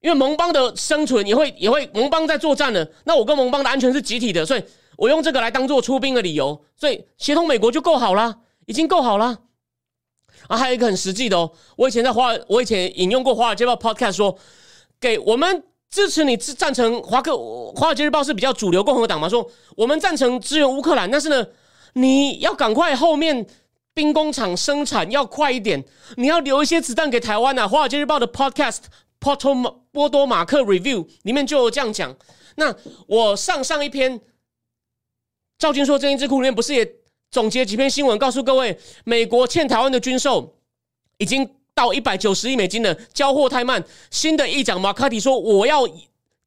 [0.00, 4.64] 因为盟邦的生存也会也会盟邦在作战了，那我跟盟邦的安全是集体的，所以
[4.96, 9.40] 我用这个来当做出兵的理由，所以协同美国就够好了，已经够好了。
[10.48, 14.38] 啊，还有一个很实际的哦，我以前在华，我以前引用过《华尔街报》Podcast 说，
[15.00, 17.32] 给我们支持你支赞成华克
[17.74, 21.46] 《华尔街日报》是比较主流共和党嘛，说我们赞成支援乌克兰，但是呢，
[21.94, 23.46] 你要赶快后面
[23.94, 25.82] 兵工厂生产要快一点，
[26.16, 28.82] 你要留一些子弹给台湾啊，《华尔街日报》的 Podcast
[29.18, 32.14] Porto 波多马克 Review 里面就有这样讲。
[32.56, 32.74] 那
[33.08, 34.20] 我上上一篇
[35.58, 36.94] 赵军说这一支库里面不是也？
[37.30, 40.54] 总结几篇新闻，告诉各位，美国欠台湾的军售
[41.18, 43.84] 已经到一百九十亿美金了，交货太慢。
[44.10, 45.86] 新的议长马卡蒂说：“我要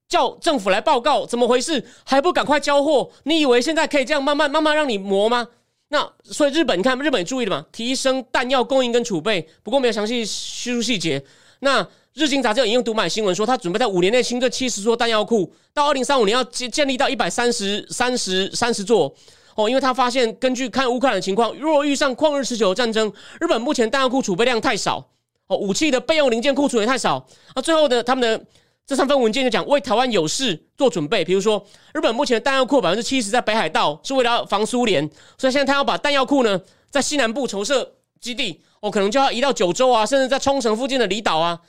[0.07, 1.85] 叫政府来报告，怎么回事？
[2.03, 3.11] 还不赶快交货？
[3.23, 5.47] 你以为现在可以这样慢慢慢慢让你磨吗？”
[5.91, 7.65] 那所以日本，你看日本注意了嘛？
[7.71, 11.23] 提升弹药供应跟储备，不过没有详细叙述细节。
[11.59, 19.13] 那日经杂志引用读买新闻说，他准备在五年内新增七十座弹药库，到二零三五年要建建立到一百三十三十三十座。
[19.59, 25.05] 哦，因为他发现，根据看乌克兰的情况，若遇上旷日持久的战争，日本目前弹药库储备量太少，
[25.47, 27.27] 哦，武器的备用零件库存也太少。
[27.53, 28.45] 啊，最后呢，他们的
[28.87, 31.61] 这三份文件就讲为台湾有事做准备，比如说，
[31.93, 35.05] 日本目前的弹药库百分之七十在北海道，是为了防苏联，
[35.37, 41.59] 所以现在他要把弹药库呢在西南部筹设基地，哦，可能就要移到九州啊，甚至在冲绳附近的离岛啊，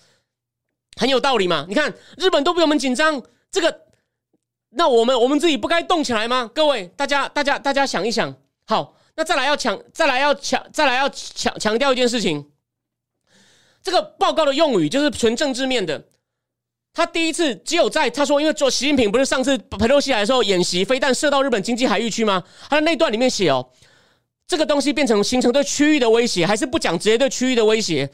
[0.96, 1.66] 很有道理嘛。
[1.68, 3.20] 你看，日本都比我们紧张，
[3.50, 3.89] 这个。
[4.70, 6.50] 那我们我们自己不该动起来吗？
[6.54, 8.34] 各位，大家大家大家想一想。
[8.66, 12.46] 好，那再来要强，再来要强，再来要强强调一件事情。
[13.82, 16.04] 这个报告的用语就是纯政治面的。
[16.92, 22.42] 他第一次只有在他说，因为做习近平不是上次佩洛西来的时候演习，飞弹射到日本经济海域区吗？
[22.68, 23.70] 他的那段里面写哦，
[24.46, 28.10] 这个东西变成形成对区域的威胁，还是不讲直接对区域的威胁？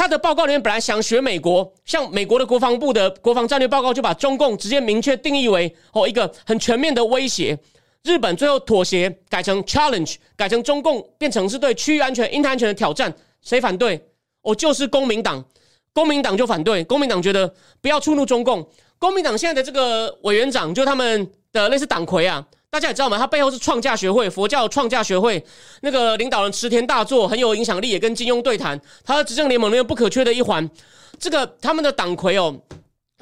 [0.00, 7.58] 他的报告里面本来想学美国，像美国的国防部的国防战略报告，就把中共直接明确定义为哦一个很全面的威胁。
[8.04, 13.14] 日本最后妥协，改成 challenge，改成中共变成是对区域安全、印太安全的挑战。
[13.42, 14.02] 谁反对？
[14.40, 15.44] 哦，就是公民党，
[15.92, 16.82] 公民党就反对。
[16.84, 18.66] 公民党觉得不要触怒中共。
[18.98, 22.42] 公民党现在的这个委员长，就他们的类似党魁啊。
[22.70, 23.18] 大家也知道吗？
[23.18, 25.44] 他背后是创价学会，佛教创价学会
[25.80, 28.80] 那个领导人池田大作很有影响力，也跟金庸对谈。
[29.04, 30.70] 他的执政联盟里面不可缺的一环。
[31.18, 32.56] 这个他们的党魁哦，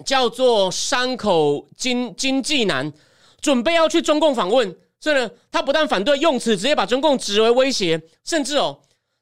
[0.04, 2.92] 叫做山口金金纪男，
[3.40, 4.76] 准备要去中共访问。
[5.00, 8.78] 所以呢，他不但反对用词直接把中共指为威胁，甚至哦，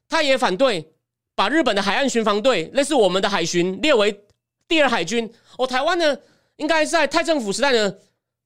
[0.09, 0.91] 他也反对
[1.35, 4.19] 把日本的海岸巡防队，类似我们的海巡列为
[4.67, 5.31] 第二海军。
[5.57, 6.17] 哦，台湾呢，
[6.57, 7.93] 应该在太政府时代呢。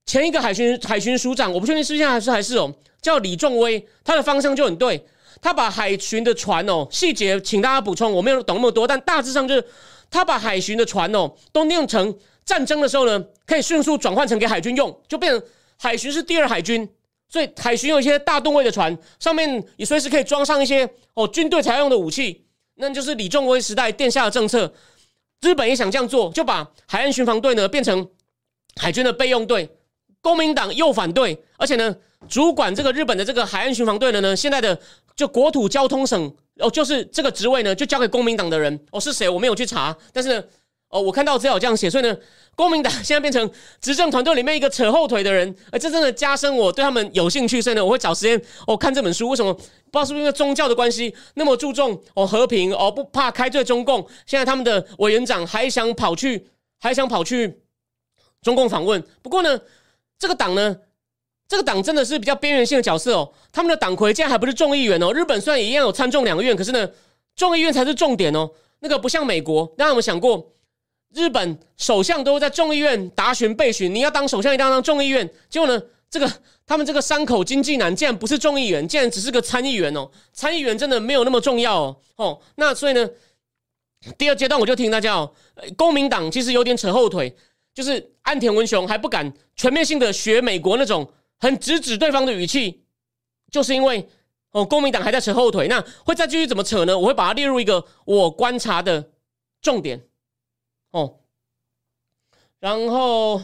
[0.06, 5.06] 前一个海巡海巡署长，我不确定是不是还是还是哦，叫李仲威，他的方向就很对，
[5.42, 9.66] 他把海巡的船哦，细节请大家补充，我没有懂那么多，但大致上就是
[10.10, 15.42] 他把海巡的船哦，都弄成战争的时候呢，可以迅速转换成给海军用，就变成
[15.78, 16.90] 海巡是第二海军，
[17.30, 22.44] 所以海巡有一些大吨位的船，上面也随时可以装上一些哦军队才用的武器，
[22.76, 24.74] 那就是李仲威时代殿下的政策，
[25.42, 28.10] 日本也想这样做，就把海岸巡防队呢变成
[28.76, 29.70] 海军的备用队。
[30.22, 31.96] 公民党又反对，而且呢，
[32.30, 34.80] 主管这个日本的这个海岸巡防队的呢，现在的
[35.16, 39.28] 就国土交通省哦，就是这个职位呢，就交给公民党的人哦，是谁？
[39.28, 40.44] 我没有去查，但是呢，
[40.90, 42.16] 哦，我看到资料这样写，所以呢，
[42.56, 43.50] 公民党现在变成
[43.82, 49.30] 执政团队里面一个扯后腿的人，而这真的加深我对他们有兴趣，所以呢，我会找时间哦看这本书。
[49.30, 49.52] 为什么？
[49.54, 54.08] 不知道是不是因为宗教的关系，那么注重哦和平哦，不怕开罪中共。
[54.28, 56.48] 现在他们的委员长还想跑去，
[56.80, 57.62] 还想跑去
[58.44, 59.04] 中共访问。
[59.24, 59.60] 不过呢。
[60.22, 60.78] 这个党呢，
[61.48, 63.34] 这个党真的是比较边缘性的角色哦。
[63.52, 65.12] 他们的党魁竟然还不是众议员哦。
[65.12, 66.88] 日本虽然一样有参众两院，可是呢，
[67.36, 68.48] 众议院才是重点哦。
[68.82, 70.52] 那个不像美国，大家有没有想过，
[71.16, 75.28] 日本首相都在众议院答询备询，你要当首相一定要当众议院。
[75.50, 76.32] 结果呢，这个
[76.68, 80.08] 他们这个山口经济男竟然不是众议员，竟然只是个参议员哦。
[80.34, 81.98] 参议员真的没有那么重要哦。
[82.18, 83.10] 哦，那所以呢，
[84.20, 85.34] 第二阶段我就提醒大家哦，
[85.76, 87.36] 公民党其实有点扯后腿。
[87.74, 91.10] 就是安田文雄还不敢全面性的学美国那种
[91.40, 92.84] 很直指对方的语气，
[93.50, 94.08] 就是因为
[94.52, 96.98] 哦，公民党还在扯后腿，那会再继续怎么扯呢？
[96.98, 99.12] 我会把它列入一个我观察的
[99.62, 100.02] 重点
[100.92, 101.20] 哦。
[102.60, 103.42] 然后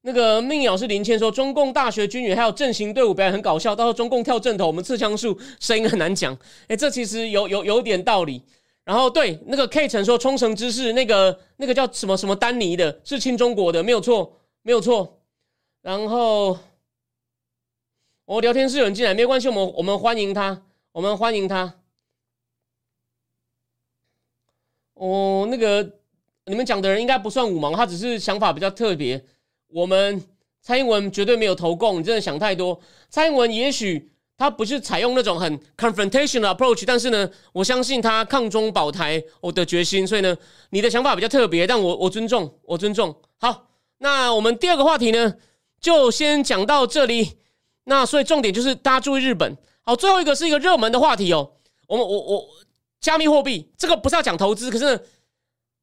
[0.00, 6.36] 那个命鸟是林谦说，中共大学军语还有阵型队伍表演很搞笑，到时候中共跳阵头，我们刺枪术声音很难讲。
[6.66, 8.42] 哎，这其实有有有点道理。
[8.84, 15.20] 然后对那个 K 曾说冲绳知事那个那个叫什么什么丹尼的，是亲中国的，没有错，没有错。
[15.82, 16.58] 然后
[18.24, 21.74] 我聊天室有人进来，没关系，我们我们欢迎他，我们欢迎他。
[24.94, 25.98] 哦，那个
[26.46, 29.24] 你们讲的人应该不算五毛，他只是想法比较特别。
[29.68, 30.20] 我们
[30.60, 32.80] 蔡英文绝对没有投共，你真的想太多。
[33.08, 34.11] 蔡英文也许。
[34.42, 40.36] 他不是采用那种很 confrontational approach，但是呢，我相信他抗中保台我的决心，所以呢，
[40.70, 43.14] 你的想法比较特别，但我我尊重，我尊重。
[43.38, 43.68] 好，
[43.98, 45.34] 那我们第二个话题呢，
[45.80, 47.38] 就先讲到这里。
[47.84, 49.56] 那所以重点就是大家注意日本。
[49.82, 51.52] 好，最后一个是一个热门的话题哦。
[51.86, 52.48] 我们我我
[53.00, 55.00] 加密货币这个不是要讲投资，可是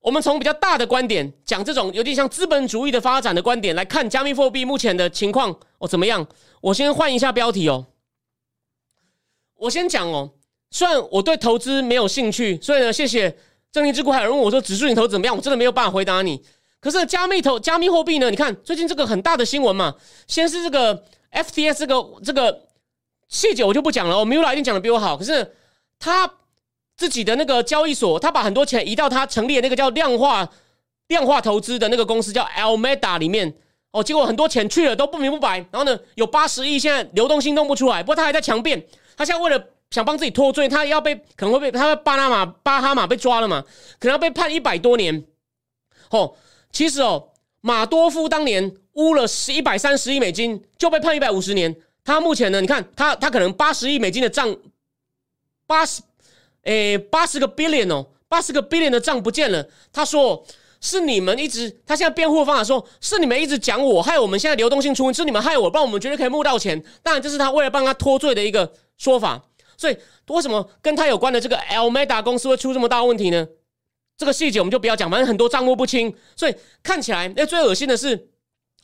[0.02, 6.28] 我们从比较大的观点讲这种有点像资本主义的发展的观点来看加密货币目前的情况哦怎么样？
[6.60, 7.86] 我先换一下标题哦。
[9.60, 10.32] 我先讲哦，
[10.72, 13.36] 虽然我对投资没有兴趣，所以呢，谢谢
[13.72, 14.12] 正义之谷。
[14.12, 15.36] 还有人问我说指数型投怎么样？
[15.36, 16.42] 我真的没有办法回答你。
[16.80, 18.30] 可是加密投加密货币呢？
[18.30, 19.94] 你看最近这个很大的新闻嘛，
[20.28, 21.04] 先是这个
[21.34, 22.68] FTS 这个这个
[23.28, 24.16] 细节我就不讲了。
[24.16, 25.18] 哦 Mula 一定讲的比我好。
[25.18, 25.56] 可是
[26.00, 26.32] 他
[26.96, 30.50] 自己的那个交易所，他把很多钱移到他成立的那个叫量化
[31.08, 33.54] 量化投资的那个公司叫 Almeda 里面
[33.92, 35.58] 哦，结果很多钱去了都不明不白。
[35.72, 38.82] 然后呢，有八十亿现在流动性弄不出来，不过他还在强辩。
[39.20, 39.62] 他现在为了
[39.92, 43.62] 想帮自己脱罪，他要被可能会被他巴拿马巴哈马被抓了嘛？
[44.00, 45.26] 可能要被判一百多年。
[46.12, 46.36] 哦，
[46.72, 51.76] 其实哦，马多夫当年污了十一百三十亿美金就被判一百五十年。
[52.06, 54.56] 他目前呢，你看他他可能八十亿美金的账，
[55.68, 56.02] 八十
[56.64, 59.68] 诶八十个 billion 哦，八十个 billion 的账不见了。
[59.92, 60.46] 他说
[60.80, 66.82] 是你们一直，他现在辩护方法说是你们一直讲我害我们现在流动性出问题，是你们害我，不然我们绝对可以募到钱。
[67.04, 68.72] 当然这是他为了帮他脱罪的一个。
[69.00, 69.42] 说法，
[69.76, 69.98] 所以
[70.28, 73.48] 为什么跟他有关的这个 Almeda 公司会出这么大问题呢？
[74.18, 78.28] 这个细节我们就不要讲，反正很多账目不清，所以看起来，那最恶心的是，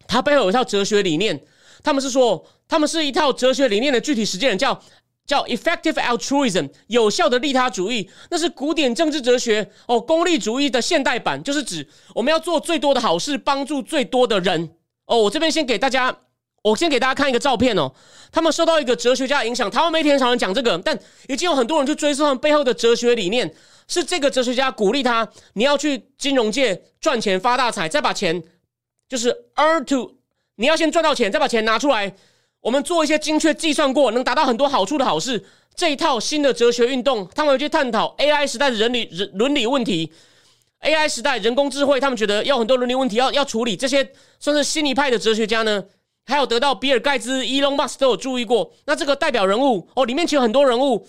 [0.07, 1.43] 他背后有一套哲学理念。
[1.84, 4.82] 他们是说，他们是一套哲学理念的具体实践，叫
[5.26, 8.09] 叫 Effective Altruism，有效的利他主义。
[8.32, 11.86] 那是古典政治哲学哦，功利主义的现代版，就是指
[12.16, 14.72] 我们要做最多的好事，帮助最多的人。
[15.07, 16.18] 哦，我这边先给大家。
[16.66, 17.91] 我先给大家看一个照片哦，
[18.32, 20.97] 他们受到一个哲学家影响，台湾媒体很少人讲这个，但
[21.28, 23.53] 已经有很多人去追溯他们背后的哲学理念。
[23.88, 28.41] 是这个哲学家鼓励他，你要去金融界赚钱发大财，再把钱
[29.07, 30.16] 就是 earn to，
[30.55, 32.11] 你要先赚到钱，再把钱拿出来，
[32.61, 35.45] 我们做一些精确计算过能达到很多好处的好事。
[35.76, 40.11] 这一套新的哲学运动，他们会去探讨 AI 时代的人理人伦理问题
[40.82, 45.84] ，AI 时代人工智慧，他们觉得要很多伦理问题要要处理，这些算是新一派的哲学家呢。
[46.26, 48.73] 还有得到比尔盖茨、伊隆马斯都有注意过。
[48.86, 51.07] 那这个代表人物哦，里面其实有很多人物，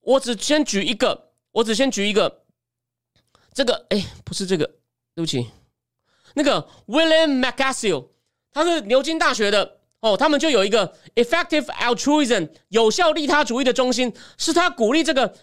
[0.00, 2.42] 我只先举一个，我只先举一个。
[3.54, 4.64] 这个哎，不是这个，
[5.14, 5.50] 对不起，
[6.34, 8.06] 那个 William McAskill，
[8.52, 15.34] 他是牛津大学的哦，他们就有一个 Effective Altruism 有效利他主义的中心，是他鼓励这个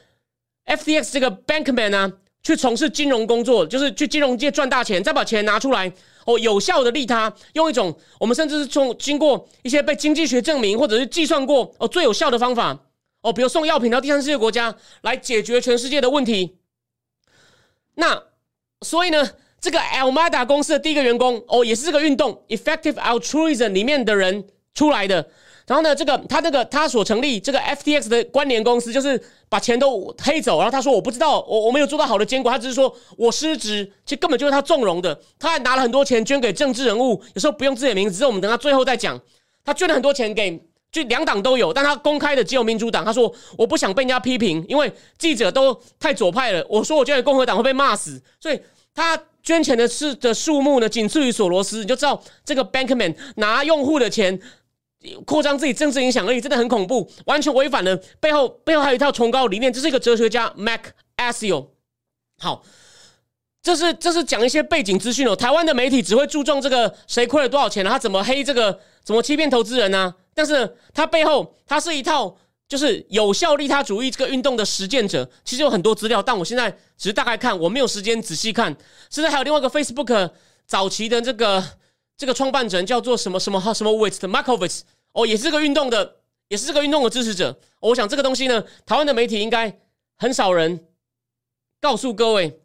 [0.66, 5.92] FTX 这个 Bankman 啊，去从事金融工作，就是去金融界赚大钱，再把钱拿出来。
[6.26, 12.78] 哦，有效的利他，用一种我们甚至是从经过一些被经济学证明或者是计算过哦最有效的方法
[13.22, 16.58] 哦，比如送药品到第三世界国家来解决全世界的问题。
[17.96, 18.24] 那
[18.82, 25.30] 所以呢，这个 Almada 公司的第一个员工哦，也是这个运动 Effective Altruism 里面的人出来的。
[25.68, 30.58] 然后呢，这个他那个他所成立这个 FTX 的关联公司，就是把钱都黑走。
[30.60, 35.20] 然后他说：“我不知道，我我没有做到好的监管。”他只是说我失职，其实根本就是他纵容的。
[35.40, 39.20] 他还拿了很多钱捐给政治人物，有时候不用自己的名字，我们等他最后再讲。
[39.64, 40.56] 他捐了很多钱给，
[40.92, 43.04] 就两党都有，但他公开的只有民主党。
[43.04, 48.60] 他说：“我不想被人家批评，因为记者都太左派了。”我说：“我捐给共和党会被骂死。”所以
[48.94, 51.80] 他捐钱的是的数目呢，仅次于索罗斯。
[51.80, 54.40] 你就知道这个 Bankman 拿用户的钱。
[55.26, 59.72] 扩张自己政治影响力真的很恐怖，完全违反了背后背后还有一套崇高理念。
[59.72, 60.82] 这是一个哲学家 Mac
[61.18, 61.68] Asio。
[62.38, 62.64] 好，
[63.62, 65.36] 这是这是讲一些背景资讯哦。
[65.36, 70.14] 台湾的媒体只会注重这个谁亏了多少钱，他怎么黑这个，怎么欺骗投资人呢？
[70.34, 72.36] 但是他背后他是一套
[72.68, 75.30] 就是有效利他主义这个运动的实践者。
[75.46, 78.76] 其实有很多资料，但我现在只是大概看，我没有时间仔细看。
[79.10, 80.32] 甚至还有另外一个 Facebook
[80.68, 81.64] 早期的这个
[82.18, 84.82] 这个创办人叫做什么什么什么 Wit Markovitz。
[85.16, 86.18] 哦，也是这个运动的，
[86.50, 87.58] 也是这个运动的支持者。
[87.80, 89.80] 我想这个东西呢，台湾的媒体应该
[90.18, 90.88] 很少人
[91.80, 92.60] 告诉各位。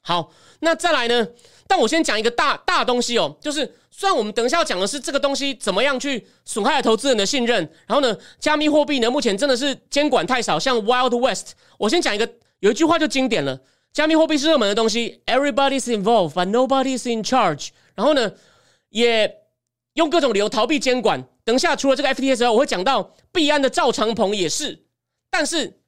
[0.00, 1.28] 好，那再来呢？
[1.68, 11.54] 但我先讲一个大大东西哦，就是虽然我们等一下要讲的是这个东西怎么样去损害了投资人的信任，然后呢，加密货币呢目前真的是监管太少，像 Wild West。
[11.78, 13.60] 我先讲一个有一句话就经典了：
[13.92, 17.68] 加密货币是热门的东西，everybody's involved but nobody's in charge。
[17.94, 18.32] 然后呢，
[18.88, 19.32] 也
[19.94, 21.24] 用各种理由逃避监管。
[21.48, 24.84] 等一下，除了这个 FTS 外，我会讲到币安的赵长鹏也是。
[25.30, 25.80] 但是，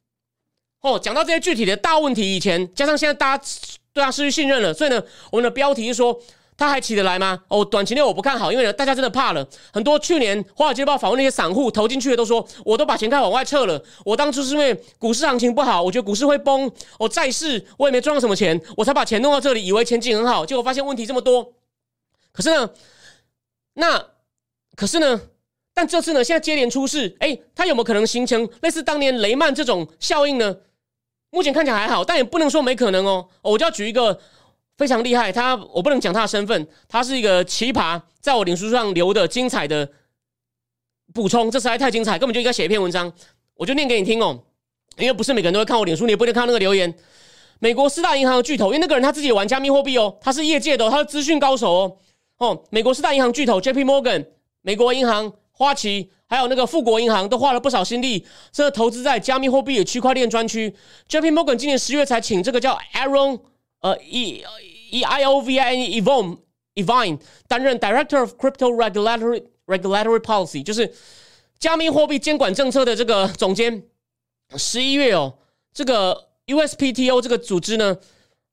[0.81, 3.45] 哦，讲到这些具体的大问题以前，加上现在大家
[3.93, 6.19] 对他失去信任了，所以呢，我们的标题是说。
[6.57, 7.43] 他还起得来吗？
[7.49, 9.49] 哦，短期内我不看好，因为呢，大家真的怕了。
[9.73, 13.83] 很多去年华尔街报访问那些散户投进去的都说，我都把钱开往外撤了。
[14.05, 16.71] 我当初是因为股市行情不好，我觉得股市会崩。
[16.99, 21.55] 我债市我也没赚到什么钱，我才把钱弄到这里，以为前景很好，结果发现问题这么多。
[22.31, 22.69] 可是呢，
[23.73, 24.09] 那
[24.77, 25.19] 可是呢，
[25.75, 30.57] 但这次呢，现在接连出事，哎，它有没有可能形成类似当年雷曼这种效应呢？
[31.31, 33.29] 目前看起来还好，但也不能说没可能哦。
[33.43, 34.21] 我就要举一个。
[34.77, 39.87] 非常厉害，他我不能讲他的身份，他是一个奇葩，在我脸书上留的精彩的
[41.13, 43.13] 补充，这实在太精彩，根本就应该写一篇文章，
[43.57, 44.43] 我就念给你听哦。
[44.97, 46.95] 因为不是每个人都会看我脸书，你也不一定看那个留言。
[47.59, 51.97] 美国四大银行的巨头，因为那个人他自己玩加密货币哦，他是业界的，他是资讯高手哦。
[52.39, 54.25] 哦，美国四大银行巨头 J P Morgan、
[54.63, 55.31] 美国银行、
[55.61, 60.75] 花旗，还有那个富国银行，都花了不少心力，这投资在加密货币的区块链专区。
[61.07, 63.43] J P Morgan 今年十月才请这个叫 Aaron
[63.83, 64.43] 呃 E。
[64.93, 66.37] E I O V I N E v o n
[66.75, 70.93] Evine 担任 Director of Crypto Regulatory Regulatory Policy，就是
[71.61, 73.85] 加密货币监管政策的这个总监。
[74.57, 75.35] 十一月哦，
[75.73, 77.99] 这个 USPTO 这个组织呢，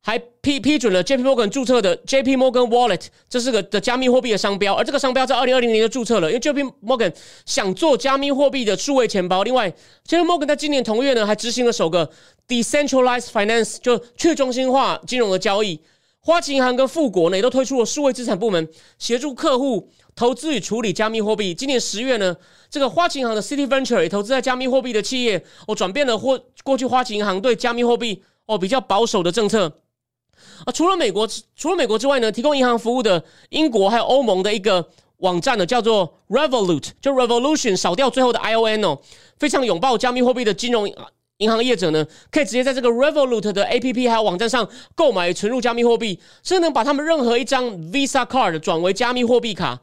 [0.08, 4.74] 还批批准了 JP Morgan 注册的 JP Morgan Wallet，这是个的加密货币的商标。
[4.74, 7.14] 而这个商标在二零二零年就注册了，因为 JP Morgan
[7.46, 9.44] 想做加密货币的数位钱包。
[9.44, 9.70] 另外
[10.08, 12.10] ，JP Morgan 在今年同月呢，还执行了首个
[12.48, 15.78] Decentralized Finance，就去中心化金融的交易。
[16.22, 18.66] 花旗银行跟富国呢，也都推出了数位资产部门，
[18.98, 21.54] 协助客户投资与处理加密货币。
[21.54, 22.34] 今年十月呢，
[22.70, 29.70] 这个花旗银行的 City Venture 也投资在加密货币的企业，哦，转变了或过去花旗银行对加密货币哦比较保守的政策。
[30.66, 34.86] 啊，除了美国，除了美国之外呢，提供银行服务的英国还有欧盟的一个
[35.18, 39.00] 网站呢，叫做 Revolut，就 Revolution 少掉最后的 I O N 哦，
[39.38, 40.92] 非常拥抱加密货币的金融。
[41.40, 49.80] 银行业者呢，可以直接在这个 Revolut 的 APP 还有网站上购买存入加密货币，甚至能把他们任何一张 Visa Card 转为加密货币卡。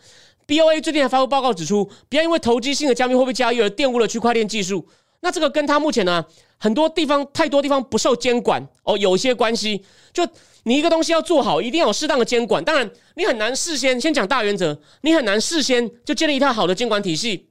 [0.48, 4.84] BOA 最近还发布报告指出，不要因为投机性的加密货币交易而玷污了区块链技术。
[5.20, 6.24] 那这个跟他目前呢，
[6.58, 9.84] 很多地方太多地方不受监管哦，有一些关系。
[10.12, 10.26] 就
[10.64, 12.62] 你一个东西要做好，一定要有适当的监管。
[12.64, 17.50] 当然，你很难事先先讲大原则，你很难事先就建立一套好的监管体系。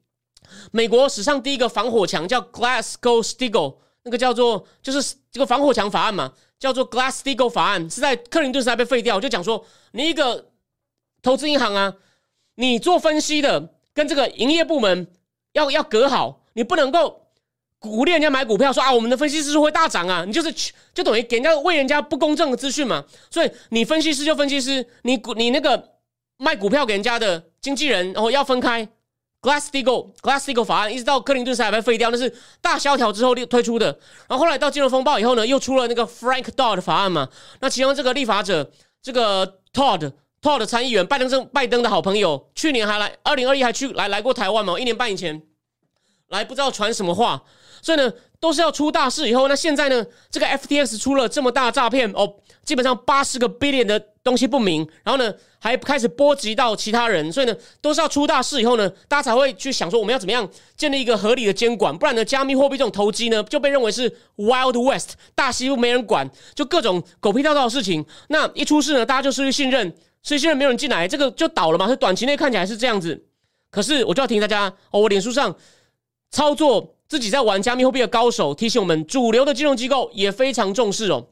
[0.71, 3.77] 美国史上第一个防火墙叫 Glass-Steagall。
[4.05, 9.17] 那个叫做就是这个防火墙法案嘛，叫做 Glass-Steagall 法案，是在克林顿时代被废掉。
[9.17, 10.51] 就讲说，你一个
[11.21, 11.93] 投资银行啊，
[12.55, 15.07] 你做分析的跟这个营业部门
[15.53, 17.22] 要要隔好，你不能够
[17.83, 23.03] 鼓励人家买股票，说啊，我们的分析师会大涨啊，你就是就等于给人家喂人家不公正的资讯嘛。
[23.29, 25.89] 所以你分析师就分析师，你股你那个
[26.37, 28.87] 卖股票给人家的经纪人，然后要分开。
[29.41, 33.87] Glass-Steagall Glass-Steagall 法案一直到克林顿时代被废掉，那是大萧条之后推出的。
[34.29, 37.27] 然后后来到金融风暴以后呢，又出了那个 Frank Dodd 法案嘛。
[37.59, 38.71] 那其中这个立法者，
[39.01, 44.79] 这个 Todd Todd 参议员，拜登政拜登的好朋友，去年还来，二零二一还去来来过台湾嘛？
[44.79, 45.41] 一年半以前
[46.29, 47.43] 来，不知道传什么话。
[47.83, 49.47] 所以呢，都是要出大事以后。
[49.47, 55.31] 那现在呢，这个 FTX 出了这么大诈骗哦，基本上八十个 billion 的东西不明，然后呢？
[55.63, 68.05] 还开始波及到其他人，所以呢，都是要出大事以后呢，大家才会去想说我们要怎么样建立一个合理的监管，不然呢，加密货币这种投机呢就被认为是 Wild West 大西部没人管，就各种狗屁倒灶的事情。
[68.27, 69.87] 那一出事呢，大家就失去信任，
[70.21, 71.85] 失去信任没有人进来，这个就倒了嘛。
[71.85, 73.23] 所以短期内看起来是这样子，
[73.71, 75.55] 可是我就要提醒大家哦，我脸书上
[76.29, 81.27] 操作自己在玩加密货币的高手提醒我们，主流的金融机构也非常重视哦。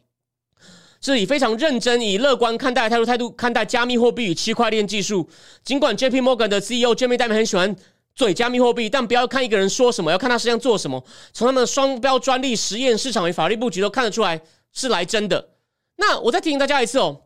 [1.01, 5.27] 是以非常认真、以乐观看待态度态度看待加密货币与区块链技术。
[5.63, 6.21] 尽管 J.P.
[6.21, 7.75] Morgan 的 CEO Jamie Dimon 很喜欢
[8.13, 11.03] 嘴加密货币，但不要看一个人说什么，要看他实际上做什么。
[11.33, 14.39] 从他们的双标专利、实验市场与法律布局都看得出来
[14.71, 15.49] 是来真的。
[15.95, 17.23] 那我再提醒大家一次哦，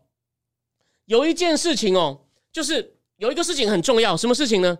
[1.07, 2.21] 有一件事情哦，
[2.53, 4.77] 就是有一个事情很重要，什么事情呢？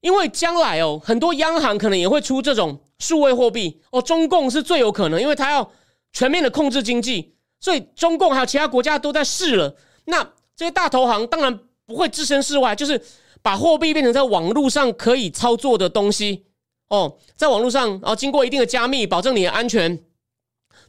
[0.00, 5.70] 因为将来哦，很多央行可能也会出这种数位货币哦，中共是最有可能，因为他要
[6.12, 7.36] 全面的控制经济。
[7.62, 9.76] 所以中共还有其他国家都在试了，
[10.06, 10.24] 那
[10.56, 13.02] 这些大投行当然不会置身事外，就是
[13.42, 16.46] 把货币变成在网络上可以操作的东西
[16.88, 20.02] 哦，在网络上啊经过一定的加密，保证你的安全，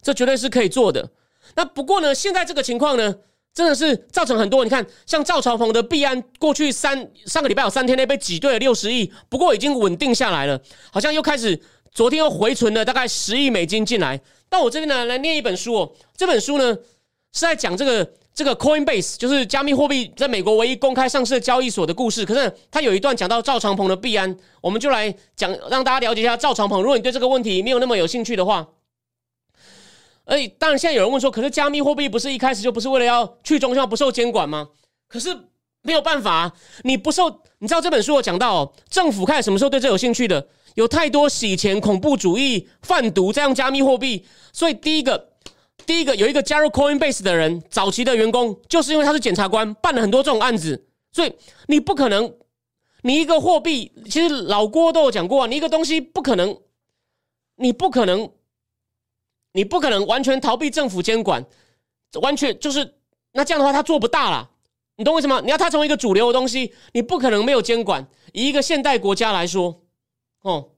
[0.02, 1.12] 这绝对是可以做的。
[1.56, 3.16] 那不过呢，现在这个情况呢，
[3.54, 10.60] 真的是造成很多，你看像赵朝鹏的币安，过去三上个礼拜有三天内被挤兑了六十亿，不过已经稳定下来了，
[10.92, 11.60] 好像又开始
[11.94, 14.20] 昨天又回存了大概十亿美金进来。
[14.48, 16.74] 但我这边呢来念一本书哦，这本书呢
[17.34, 22.26] 是在讲这个这个 Coinbase，就是加密货币在美国唯一公开上市的交易所的故事。
[22.26, 26.82] 可是它有一段讲到赵长鹏的币安，我们就来讲，让大家了解一下赵长鹏。
[26.82, 28.66] 如果你对这个问题没有那么有兴趣的话，
[30.26, 34.70] 哎，当然现在有人问说，可是加密货币不是一开始就不是为了要去中心化、不受监管吗？
[35.08, 35.36] 可是
[35.82, 36.54] 没有办法，
[36.84, 40.48] 你不受，你知道这本书有讲到，哦，政府看什么时候对这有兴趣的？
[40.76, 45.34] 有太多洗钱、恐怖主义、贩毒在用加密货币，所以第一个，
[45.86, 51.34] 第一个有一个加入 Coinbase 的人，早期的员工，就是因为他是检察官，办了很多这种案子，所以
[51.68, 52.34] 你不可能，
[53.02, 56.58] 你一个货币，其实老郭都有讲过啊，你一个东西不可能，
[57.58, 58.32] 你不可能，
[59.54, 61.46] 你不可能完全逃避政府监管，
[62.22, 62.96] 完全就是
[63.34, 64.50] 那这样的话，他做不大了，
[64.96, 65.42] 你懂为什么？
[65.42, 68.08] 你要它成为一个主流的东西，你不可能没有监管。
[68.34, 69.82] 以一个现代国家来说。
[70.42, 70.70] 哦，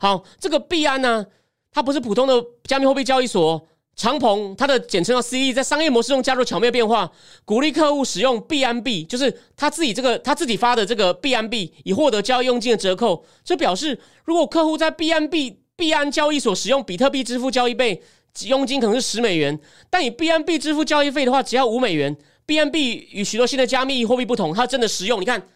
[0.00, 1.26] 好，这个币安呢，
[1.70, 3.68] 它不是普通的加密货币交易所。
[3.94, 7.10] 长鹏它的简称叫 C E，在商业模式中加入巧妙变化，
[7.46, 13.24] 鼓励客户使用币安币，就是他自己这个他自己发的这个币安币，以获得交易佣金的折扣。
[13.42, 18.02] 这表示，如果客户在币安币币安交易所使用比特币支付交易费，
[18.46, 19.58] 佣金可能是十美元，
[19.90, 22.16] 但以币安币支付交易费的话，只要五美元。
[22.46, 25.20] 币安币与许多新的加密货币不同，它真的实用。
[25.20, 25.46] 你看。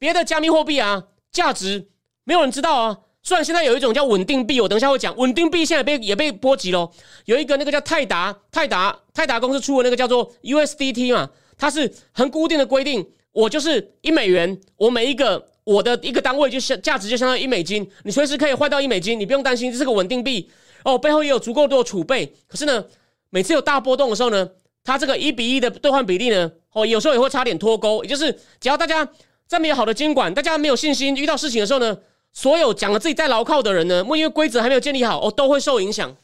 [0.00, 1.88] 别的加密货币啊，价值
[2.22, 2.98] 没有人知道啊。
[3.20, 5.16] 虽然现在有一种叫稳定币，我等一下会讲。
[5.16, 6.88] 稳定币现在被也被波及喽。
[7.24, 20.50] 有一个那个叫泰达，泰达泰达公司出的那个叫做 USDT 嘛，它是很固定的规定，我就是一美元，我每一个我的一个单位就相价值就相当于一美金，你随时可以换到一美金，你不用担心这是个稳定币
[20.84, 22.32] 哦，背后也有足够多的储备。
[22.46, 22.82] 可是呢，
[23.28, 24.48] 每次有大波动的时候呢，
[24.82, 28.02] 它这个一比一的兑换比例呢，哦，有时候也会差点脱钩。
[28.02, 29.08] 也就是只要大家。
[29.48, 31.96] 在没有好的监管，大家没有信心，遇到事情的时候呢，
[32.34, 36.14] 所有讲了自己再牢靠的人呢，因为规则还没有建立好，哦，都会受影响。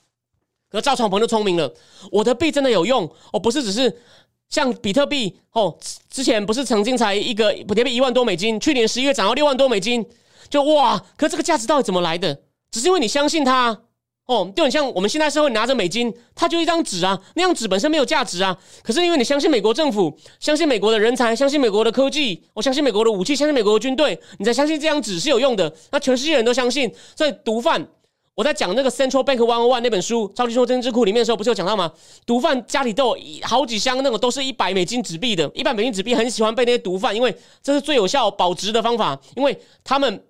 [0.71, 1.73] 可赵创鹏就聪明了，
[2.13, 3.91] 我的币真的有用，哦，不是只是
[4.55, 5.77] 像比特币，哦，
[6.09, 10.07] 之前不是曾经才一个比特币一万多美金，去年十一月涨到六万多美金，
[10.49, 12.39] 就哇，可这个价值到底怎么来的？
[12.71, 13.81] 只是因为你相信它。
[14.27, 18.57] 哦，就很像我们现在社会拿着美金，它就一张纸啊，那张纸本身没有价值啊。
[18.83, 25.71] 可是因为你相信美国政府，相信美国的人才，相信美国的科技，我相信美国的武器，相信美国的军队，你才相信这张纸是有用的。
[25.91, 26.91] 那全世界人都相信。
[27.17, 27.87] 所以毒贩，
[28.35, 31.93] 我在讲那个 Central Bank One One 那本书《超级说真智库》里面的时候，不是有讲到吗？
[32.27, 40.25] 毒贩家里都有好几箱那种都是一百美金纸币的，一百美金纸币很喜欢被那些毒贩，因为这是最有效保值的方法，因为他们。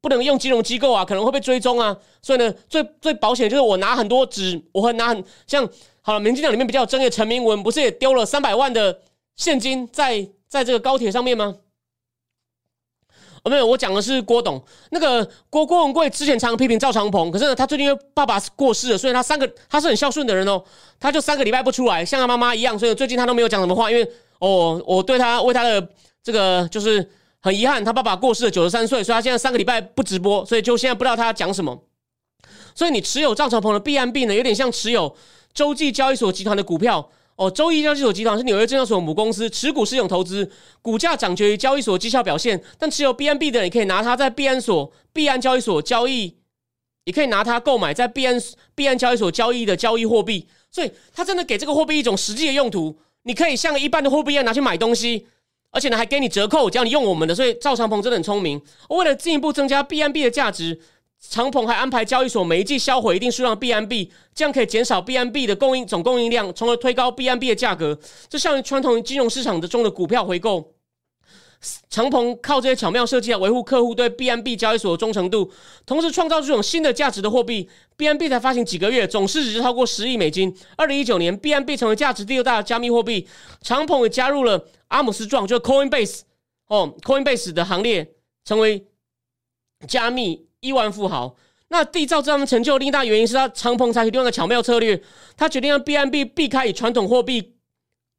[0.00, 5.66] 不能用金融机构啊，可能会被追踪啊，所以呢，最最保险就是我拿很多纸，我会拿很像
[6.02, 9.00] 好了，民进党里面比较有争议的陈明文，不是也丢了三百万的
[9.34, 11.56] 现金在在这个高铁上面吗？
[13.44, 20.60] 哦，没有，我讲的是郭董，那个郭郭文贵之前常批评赵长鹏，可是呢，他最近因为爸爸过世了，所以他三个他是很孝顺的人哦，
[20.98, 25.88] 他就三个礼拜不出来，像他妈妈一样，所以最近他都没有讲什么话，因为哦，我对他为他的
[26.22, 27.08] 这个就是。
[27.44, 31.78] 很遗憾，他爸爸过世了，九十三岁，所以他现在三个礼拜不直播，所以就现在不知道他讲什么。
[32.74, 35.14] 所以你持有赵长鹏的 B M B 呢，有点像持有
[35.52, 37.50] 洲际交易所集团的股票哦。
[37.50, 40.50] 周一交易所集团是纽约证交所母公司，持股是一种投资，
[40.82, 42.62] 股价涨决于交易所绩效表现。
[42.78, 46.36] 但持有 B M B 的，你可以拿它在币安所、币安交易所交易，
[47.04, 48.40] 也可以拿它购买在币安
[48.74, 50.46] 币安交易所交易的交易货币。
[50.70, 55.28] 所以，他真的给这个货币一种实际的用途，你可以像一般的货币一样拿去买东西。
[55.70, 58.62] 而且呢，还给你折扣，只要你用我们的，所以赵长鹏真的很聪明。
[58.90, 60.80] 为了进一步增加 B N B 的价值，
[61.28, 67.98] 长鹏还安排交易所每一季销毁一定数量 B N B，这样可以减少 B N B 的供应总供应量，从而推高 B N B 的价格。
[68.28, 70.72] 这像传统金融市场的中的股票回购。
[71.88, 75.50] 长鹏靠这些巧妙设计来维护客户对 B N B 交易所的忠诚度，
[75.86, 77.68] 同时创造这种新的价值的货币。
[77.96, 80.54] B N B 才发行几个月，总市值超过十亿美金。
[80.76, 83.26] 二零一九年，B N B 成为价值第六大的加密货币。
[83.62, 86.20] 长鹏也加入了阿姆斯壮，就是 Coinbase
[86.66, 88.12] 哦，Coinbase 的行列，
[88.44, 88.86] 成为
[89.88, 91.36] 加密亿万富豪。
[91.68, 95.00] 那缔造这样的成就，另一大原因是他长鹏采取另外的巧妙策略，
[95.36, 97.54] 他决定让 B N B 避开以传统货币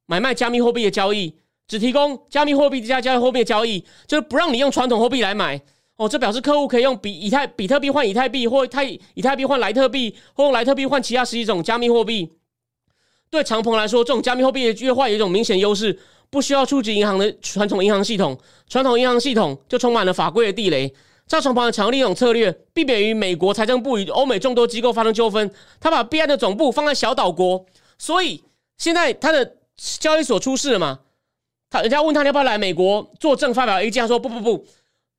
[0.06, 1.36] 买卖加密货币的交易。
[1.68, 5.60] 只提供加密货币加加密货币的交易，就是不让你用传统货币来买
[5.96, 6.08] 哦。
[6.08, 12.32] 这表示客户可以用比以太比特币换以太币，或太以太币换莱特币，或用莱特币换其他十几种加密货币。
[13.32, 15.98] 对长鹏来说，这种加密货币的越换有一种明显优势，
[16.30, 18.38] 不需要触及银行的传统银行系统，
[18.70, 20.94] 传统银行系统就充满了法规的地雷。
[21.28, 25.50] 赵长鹏强力一种策略，避免与美国财政部与欧美众多机构发生纠纷。
[25.80, 27.66] 他把币安的总部放在小岛国，
[27.98, 28.44] 所以
[28.78, 29.56] 现在他的
[30.00, 31.00] 交易所出事了嘛？
[31.68, 34.04] 他人家问他要不要来美国作证，发表意见？
[34.04, 34.66] 他说不不不，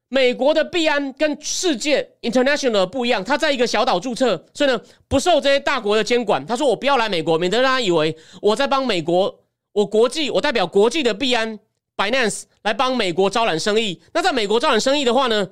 [0.09, 6.47] 美国的币安跟世界 international 不一样，他在一个小岛注册，所以呢不受这些大国的监管。
[6.47, 9.41] 他说我不要来美国，免得让他以为我在帮美国，
[9.73, 11.59] 我国际我代表国际的币安
[11.97, 14.01] Binance 来帮美国招揽生意。
[14.15, 15.49] 那在美国招揽生意的话呢，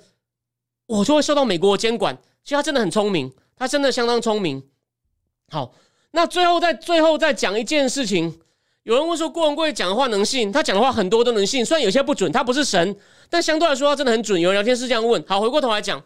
[0.86, 2.16] 我就会受到美国的监管。
[2.42, 4.62] 其实他真的很聪明，他真的相当聪明。
[5.50, 5.74] 好，
[6.10, 8.40] 那最后再最后再讲一件事情。
[8.82, 10.52] 有人问说郭文贵讲的话能信？
[10.52, 12.94] 他讲的话很多都能信，虽然有些不准，他不是神，
[13.30, 14.38] 但相对来说他真的很准。
[14.38, 15.24] 有人聊天室这样问。
[15.26, 15.98] 好，回过头来讲，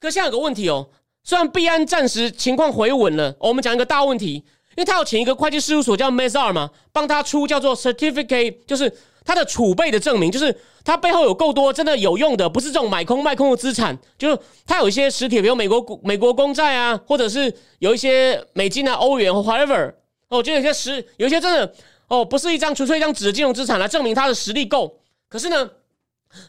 [0.00, 0.88] 可现在有个问题哦，
[1.22, 4.44] 虽然币安暂时情况回稳了，我们讲一个大问题，因
[4.78, 8.90] 为他要请一个会计事务所叫 Mazar 嘛，帮他出叫做 Certificate，就是
[9.26, 19.92] 他的储备的证明，就是他背后有够多真的有用的，不是这种买空卖空的资产，就是他有一些实体，比如美国股、美国公债啊，或者是有一些美金啊、欧元或 whatever，
[20.28, 21.74] 哦，就有些实，有一些真的。
[22.08, 25.00] 哦，不是一张纯粹一张纸的金融资产来证明他的实力够。
[25.28, 25.68] 可是呢，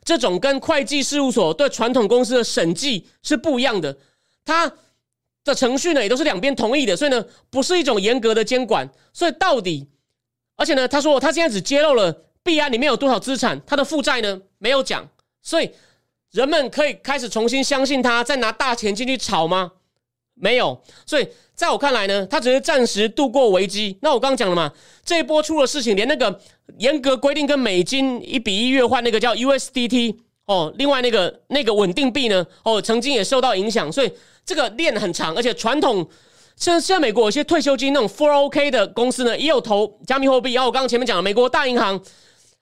[0.03, 3.97] 这种跟会计事务所对传统公司的审计是不一样的。
[4.45, 4.71] 它
[5.43, 8.87] 的程序呢也都是两边同意的，所以呢不是一种严格的监管。
[9.11, 9.87] 所以到底，
[10.57, 12.15] 而且呢，他说他现在只揭露了
[12.47, 15.07] 币安里面有多少资产，他的负债呢没有讲。
[15.43, 15.69] 所以
[16.31, 19.73] 人们可以开始重新相信他，再拿大钱进去炒吗？
[20.33, 20.81] 没有。
[21.05, 21.27] 所以。
[21.57, 23.97] 在我看来呢，他只是暂时度过危机。
[24.03, 24.71] 那我刚刚讲了嘛，
[25.03, 26.39] 这一波出了事情，连那个
[26.77, 33.91] 严格规定跟美金一比一月换那个叫 USDT 哦，另外那个那个稳定币呢，哦，曾经也受到影响。
[33.91, 34.13] 所以
[34.45, 36.07] 这个链很长，而且传统
[36.55, 40.53] 像像美国有些退休金那种 401k 的公司呢，也有投加密货币。
[40.53, 41.99] 然后我刚刚前面讲了，美国大银行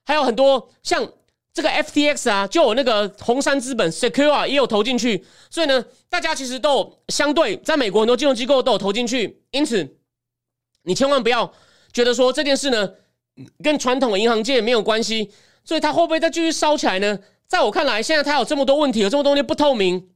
[0.05, 1.11] 还有很多像。
[1.55, 9.95] 这个 FTX 啊，就有那个红杉资本 Secure 也有投进去，所以呢，大家其实都有相对在美国很多金融机构都有投进去，因此
[10.83, 11.49] 你千万不要
[11.93, 12.91] 觉得说这件事呢
[13.63, 15.31] 跟传统的银行界没有关系，
[15.63, 17.17] 所以它会不会再继续烧起来呢？
[17.47, 20.09] 在我看来，现在它有这么多问题，有这么多东西不透明，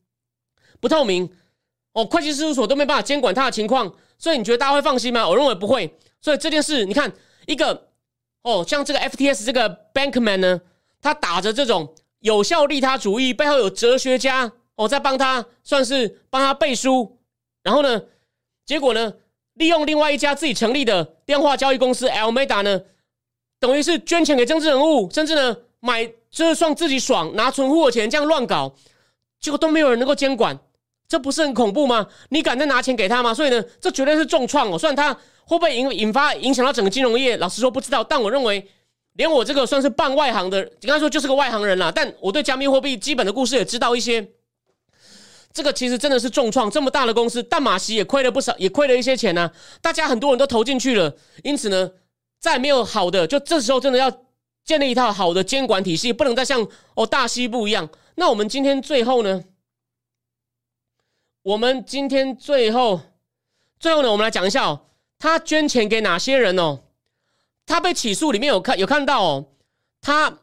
[0.82, 1.32] 不透明
[1.94, 5.26] 哦，会计事务所都没办法监管它的情况，所以你觉得大家会放心吗？
[5.26, 7.10] 我认为不会，所以这件事你看
[7.48, 7.89] 一个
[8.44, 10.62] 哦，像这个 FTS 这个 Bankman 呢。
[11.02, 17.18] 他打着这种有效利他主义，背后有哲学家哦在帮他，算是帮他背书。
[17.64, 18.02] 然后呢，
[18.66, 19.14] 结果呢，
[19.54, 22.82] 利用另外一家自己成立的电话交易公司 Almeda 呢，
[23.62, 28.76] 等于是捐钱给政治人物，甚至呢买就是算自己爽，拿存户的钱这样乱搞，
[29.40, 30.60] 结果都没有人能够监管，
[31.10, 32.08] 这不是很恐怖吗？
[32.30, 33.34] 你敢再拿钱给他吗？
[33.34, 34.80] 所以呢，这绝对是重创哦。
[34.80, 38.66] 虽然他会不会引引发影响到整个金融业，老实说不知道，但我认为。
[39.16, 41.92] 连我这个算是半外行的，应该说就是个外行人啦。
[41.94, 44.26] 但我对加密货币基本的故事也知道一些。
[45.52, 49.52] 这个其实真的是重创，这么大的公司，淡马锡也亏了不少，也亏了一些钱呢。
[49.82, 51.92] 大家很多人都投进去了，因此呢，
[52.40, 54.10] 再没有好的，就这时候真的要
[54.64, 57.90] 建立一套好的监管体系，不能再像哦大西部一样。
[58.16, 59.44] 那我们今天最后呢，
[61.44, 63.00] 我们今天最后
[63.80, 64.82] 最后呢，我们来讲一下哦，
[65.18, 66.80] 他捐钱给哪些人哦？
[67.66, 69.46] 他被起诉里面有看有看到哦，
[70.02, 70.40] 他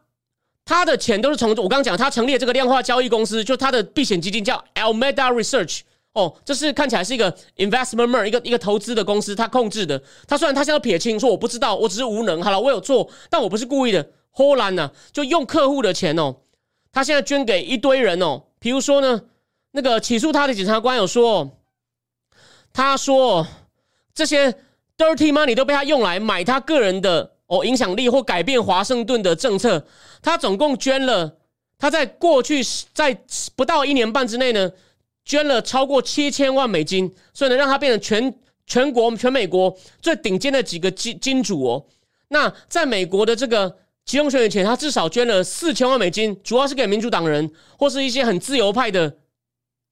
[0.64, 5.80] 他的钱都是从我刚刚讲，他成立这个量化交易公司，就他的避险基金叫 Almeda Research
[6.14, 10.02] 哦，这是看起来是一个 investment firm，一个一个投资的公司，他控制的。
[10.26, 12.42] 他虽然他现在撇清说我不知道，我只是无能。
[12.42, 14.08] 好了，我有做，但我不是故意的。
[14.30, 16.36] 荷兰呢，就用客户的钱哦，
[16.90, 18.44] 他现在捐给一堆人哦。
[18.58, 19.22] 比如说呢，
[19.76, 21.48] 那个起诉他的检察官有说，
[22.72, 23.46] 他说
[24.12, 24.52] 这些。
[24.98, 29.86] Dirty money 都被他用来买他个人的哦影响力或改变华盛顿的政策。
[30.22, 31.36] 他总共捐了，
[31.76, 32.64] 他在过去
[32.94, 33.20] 在
[33.54, 34.72] 不到一年半之内呢，
[35.22, 38.34] 捐了超过七千万美金，所以呢让他变成全
[38.66, 41.84] 全国全美国最顶尖的几个金金主哦。
[42.28, 49.14] 那在美国的这个其中选举前，他至少捐了四千万美金，主要是给民主党人或是一些很自由派的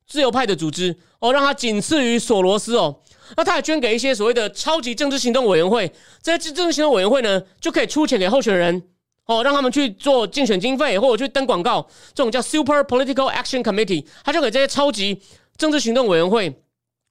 [0.06, 3.00] 自由派的组织哦，让他仅次于索罗斯哦。
[3.36, 5.90] 那他还捐给一些所谓的超级政治行动委员会，
[6.22, 8.82] 这些政治行动委员会呢，就可以出钱给候选人，
[9.26, 15.22] 哦，让他们去做竞选经费或者去登广告，这种叫 Super Political Action Committee，他就给这些超级
[15.56, 16.50] 政治行动委员会，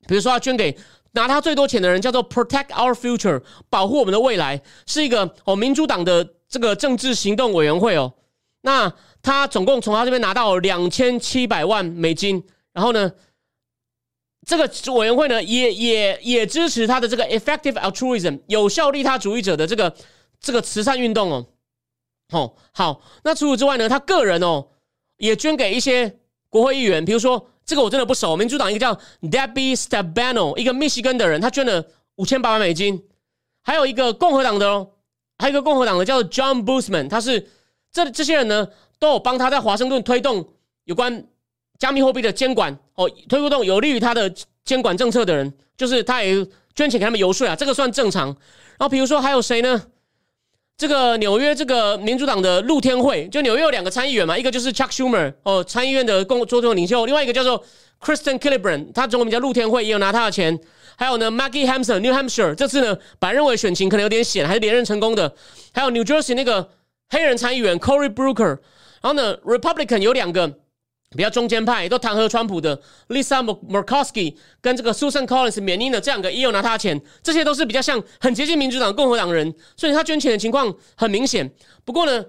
[0.07, 0.77] 比如说他捐给
[1.13, 3.41] 拿他最多钱的人，叫做 Protect Our Future，
[3.71, 8.13] 保护我们的未来，是一个哦民主党的这个政治行动委员会哦，
[8.61, 12.43] 那他总共从他这边拿到两千七百万美金，
[12.73, 13.11] 然后呢？
[14.45, 19.95] 这个委员会呢，也也也支持他的这个 effective altruism 有效利他主义者的这个
[20.41, 21.47] 这个慈善运动哦。
[22.33, 24.67] 哦，好，那除此之外呢，他个人哦
[25.15, 26.19] 也捐给一些
[26.49, 33.01] 国会议员，比如说这个我真的不熟，民主党一个叫 Debbie Stabano，一个密西根的人，他捐了五千八百美金。
[33.61, 34.91] 还有一个共和党的哦，
[35.37, 37.49] 还有一个共和党的叫 John Boozman，他是
[37.93, 38.67] 这这些人呢
[38.99, 40.49] 都有帮他在华盛顿推动
[40.83, 41.29] 有关
[41.83, 46.33] 加密货币的监管哦，推不动有利于他的监管政策的人，就是他也
[46.73, 48.27] 捐钱给他们游说啊，这个算正常。
[48.27, 49.83] 然后比如说还有谁呢？
[50.77, 57.61] 这个纽约这个民主党的露天会，就纽约有两个参议员嘛，一个就是 Chuck Schumer 哦，参议院的共桌中领袖，另外一个叫做
[57.99, 60.57] Kristen k i l l i b r a n 他中文名叫露天会，也有拿他的钱。
[60.95, 65.35] 还有呢，Maggie Hampson，New Hampshire，这次呢，本来认为选情可能有点险，还是连任成功的。
[65.73, 66.69] 还有 New Jersey 那个
[67.09, 68.57] 黑人参议员 Cory Booker，
[69.01, 70.49] 然后呢，Republican 有两个
[71.15, 81.53] 比较中间派，都弹劾川普的 Lisa Murkowski 跟这个 Susan Collins 免疫的这两个也有拿他的钱，这些都是比较像很接近民主党、共和党人，所以他捐钱的情况很明显。
[81.85, 82.25] 不过呢，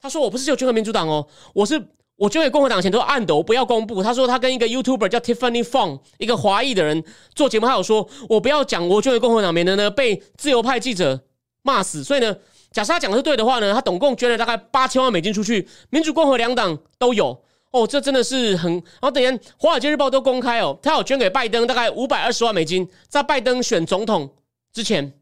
[0.00, 1.82] 他说我不是只有捐给民主党哦，我是。
[2.20, 4.02] 我捐给共和党钱都暗的，我不要公布。
[4.02, 7.02] 他说他跟一个 YouTuber 叫 Tiffany Fong，一个华裔的人
[7.34, 11.18] 做节目，他有说我不要讲我捐给共和党，免得呢被自由派记者
[11.62, 12.04] 骂死。
[12.04, 12.36] 所以呢，
[12.70, 17.42] 假设他讲的是对的话呢，他总共捐了大概八千万美金出去，民主共和两党都有。
[17.70, 18.72] 哦，这真的是很……
[18.72, 24.36] 然后等下《华尔街日报》都公开哦，他有捐给拜登大概五百二十万美金，在拜登选总统
[24.72, 25.12] 之前，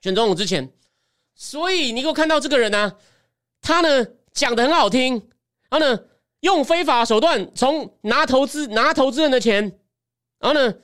[0.00, 0.72] 选总统之前。
[1.34, 2.96] 所以你给我看到这个人呢，
[3.60, 5.14] 他呢讲的很好听。
[5.68, 6.00] 然后呢，
[6.40, 9.78] 用非法手段从拿投资拿投资人的钱，
[10.38, 10.74] 然后呢，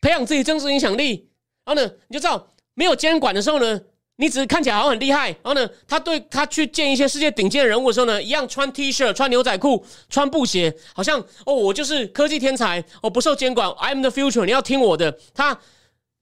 [0.00, 1.30] 培养自己政治影响力。
[1.64, 3.80] 然后呢，你就知道没有监管的时候呢，
[4.16, 5.28] 你只是看起来好像很厉害。
[5.28, 15.18] 然后呢，他对他去见一些世界顶尖的人物的时候呢，一样穿 T 恤、穿牛仔裤、穿布鞋，好像哦，我就是科技天才，我不受监管，I am the future，你要听我的。
[15.34, 15.58] 他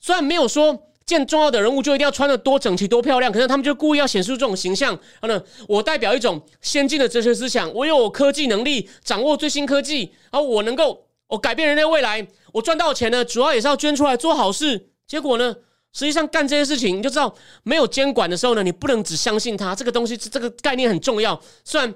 [0.00, 0.88] 虽然没有说。
[1.04, 4.92] 见重要的人物就一定要穿的多整齐多漂亮，可是他们就故意要显示这种形象。
[5.20, 12.24] 然后呢，我代表一种先进的哲学思想，我有科技能力，掌握最新科技，然后我能够我改变人类未来。
[12.52, 14.90] 我赚到钱呢，主要也是要捐出来做好事。
[15.04, 15.56] 结果呢，
[15.92, 21.40] 实际上干这些事情，你就知道没有监管的时候呢，你不能只相信它这个东西，这个概念很重要。
[21.64, 21.94] 虽然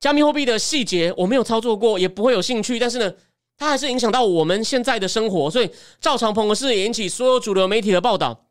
[0.00, 3.12] 加密货币的细节我没有操作过，也不会有兴趣，但是呢。
[3.58, 8.44] 它还是影响到我们现在的生活，所以赵长鹏的事引起所有主流媒体的报道。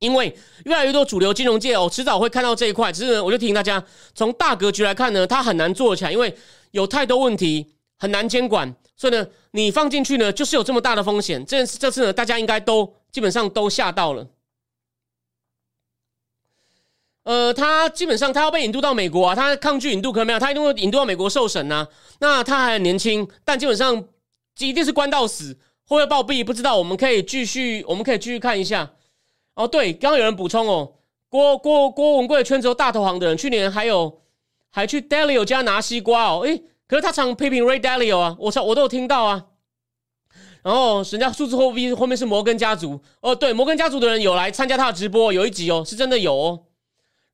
[0.00, 0.36] 因为
[0.66, 2.92] 越来越多主流金融界哦，迟早会看到这一块。
[2.92, 3.82] 只是我就提醒大家，
[4.14, 6.36] 从大格局来看呢，它很难做起来，因为
[6.72, 8.70] 有太多问题，很难监管。
[8.98, 11.42] 所以呢，你放进去呢，就是有这么大的风险。
[11.46, 14.28] 这这次呢，大家应该都基本上都吓到了。
[17.24, 21.86] 呃，他基本上他要被引渡到美国啊，他抗拒引渡可没有，他一定会引渡到美国受审呐。
[22.18, 24.08] 那他还很年轻，但基本上。
[24.58, 25.54] 一定是关到死，
[25.86, 26.44] 会不会暴毙？
[26.44, 26.76] 不知道。
[26.76, 28.90] 我们可以继续，我们可以继续看一下。
[29.54, 30.96] 哦，对，刚刚有人补充哦，
[31.30, 34.20] 郭郭郭文贵圈子有大投行的人，去年还有
[34.68, 36.40] 还去 Dalio 家拿西瓜哦。
[36.40, 39.46] 诶，可是他常批评 Ray Dalio 啊，我操，我都有听到啊。
[40.62, 46.66] 然后人家数字货币后面是摩根家族哦，对，摩根家族的人有来参加他的直播，有一集哦，是真的有哦。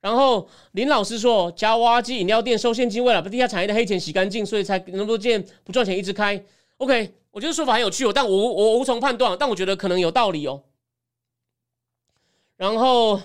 [0.00, 6.40] 然后林老师说，加挖机饮料店收现金，为了把地下产业的黑钱洗干净，所以才那么多店不赚钱一直开。
[6.76, 10.62] OK，我觉得说法很有趣哦，但我我无从判断，但我觉得可能有道理哦。
[12.56, 13.20] 然后，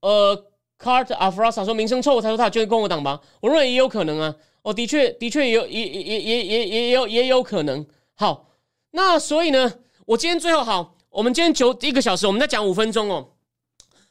[0.00, 3.20] 呃，Cart Afrasa 说名声臭，才说他捐共和党吧？
[3.40, 4.34] 我认为也有可能啊。
[4.62, 7.86] 哦，的确，的确有，也也也也也也有也有可能。
[8.14, 8.48] 好，
[8.90, 9.72] 那所以呢，
[10.06, 13.28] 我今天最后好，我们今天九一个小时，我们再讲五分钟哦。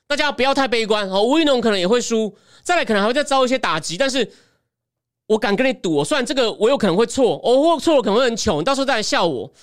[0.08, 4.32] 大家不要太悲观哦，吴一农可能也会输，再来可能还会再遭一些打击，但是。
[5.30, 9.54] 我敢跟你赌，虽然这个我有可能会错，我错了可能会很糗，你到时候再来笑我。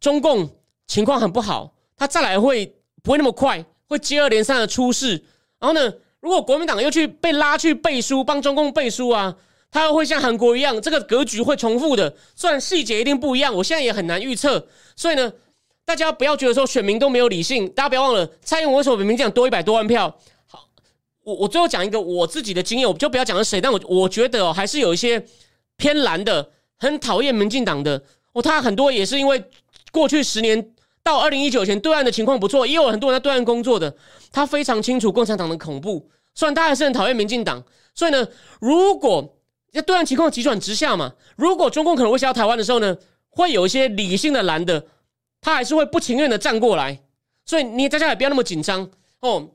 [0.00, 0.50] 中共
[0.88, 2.74] 情况很不好，他再来会
[3.04, 5.22] 不会那么快，会接二连三的出事。
[5.60, 9.36] 然后呢，如果国民党又去被拉去背书，帮中共背书啊，
[9.70, 12.14] 他会像韩国一样，这个格局会重复的。
[12.34, 14.66] 虽然细节一定不一样，我现在也很难预测。
[14.94, 15.32] 所以呢，
[15.84, 20.18] 大家不要觉得说选民都没有理性，大家不要忘了，蔡英文为什么比民进党多一百多万票？
[20.46, 20.68] 好
[21.22, 25.22] 我我最后讲一个我自己的经验，我就不要讲是谁，但我我觉得，还是有一些
[25.76, 28.02] 偏蓝的，很讨厌民进党的
[28.32, 29.44] 哦，他很多也是因为
[29.92, 33.94] 过去十年到二零一九前对岸的情况不错，也有很多人在对岸工作的，
[34.32, 37.62] 他非常清楚共产党的恐怖，虽然他还是很讨厌民进党，
[37.94, 38.26] 所以呢，
[38.60, 39.35] 如果
[39.76, 42.96] 在对岸情况急转直下嘛，如果中共可能威胁到台湾的时候呢，
[43.28, 44.86] 会有一些理性的蓝的，
[45.40, 47.00] 他还是会不情愿的站过来，
[47.44, 49.50] 所以你大家也不要那么紧张哦。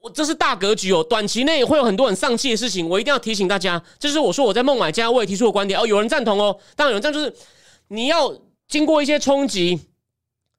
[0.00, 3.82] 我这是大格局哦，短期内会有很多很丧气的事情，我一定要提醒大家。
[3.98, 7.36] 这是我说我在孟买家我也提出的观点哦，有人赞同哦，当然有人赞同，就是
[7.88, 8.32] 你要
[8.68, 9.80] 经过一些冲击，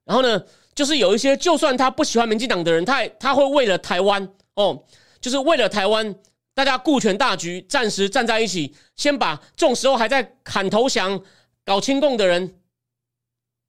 [0.04, 0.42] 然后呢，
[0.74, 4.84] 就是有一些就算他不喜欢民进党的人，他他会为了台湾哦，
[5.22, 6.14] 就是为了台湾，
[6.54, 11.20] 大家顾全大局，暂时站在一起，先把这种时候还在喊投降、
[11.64, 12.56] 搞亲共的人。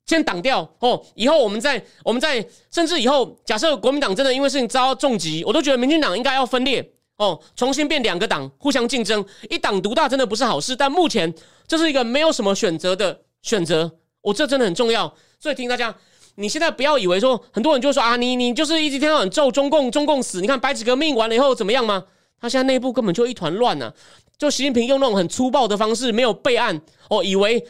[0.07, 1.01] 先挡掉哦！
[1.15, 7.39] 以后我们再，我们再，甚至以后假设国民党真的因为事情遭到重击，我都觉得民进党应该要分裂哦。
[7.55, 10.75] 重新变两个党互相竞争，一党独大真的不是好事。
[10.75, 11.33] 但目前
[11.65, 13.89] 这是一个没有什么选择的选择，
[14.21, 15.07] 我这真的很重要。
[15.39, 15.95] 所以提醒大家，
[16.35, 20.41] 你现在不要以为说很多人就说啊，你你就是一直天到晚咒中共，中共死。
[20.41, 22.03] 你看白纸革命完了以后怎么样吗？
[22.41, 23.93] 他现在内部根本就一团乱呢。
[24.37, 27.63] 就习近平用那种很粗暴的方式，没有备案哦，以为。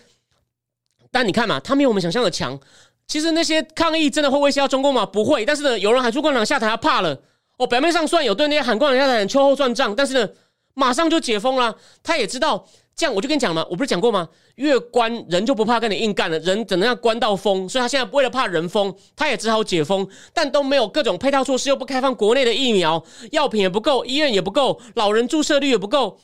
[1.12, 2.58] 但你看嘛，他没有我们想象的强。
[3.06, 5.06] 其实那些抗议真的会威胁到中共吗？
[5.06, 5.46] 不会。
[5.46, 7.22] 但是呢，有人喊出共产党下台，他怕了。
[7.58, 10.30] 哦，表面上虽然有对那些喊共产党下台秋后算账，但是呢，
[10.74, 11.76] 马上就解封了。
[12.02, 12.66] 他也知道
[12.96, 14.30] 这样，我就跟你讲嘛，我不是讲过吗？
[14.56, 17.68] 越关人就不怕跟你硬干了，人怎能样关到疯？
[17.68, 26.20] 所以他现在为了怕人疯，他也只好解封，但都没有各种配套措施，又不开放国内的疫苗，药品也不够，医院也不够，老人注射率也不够。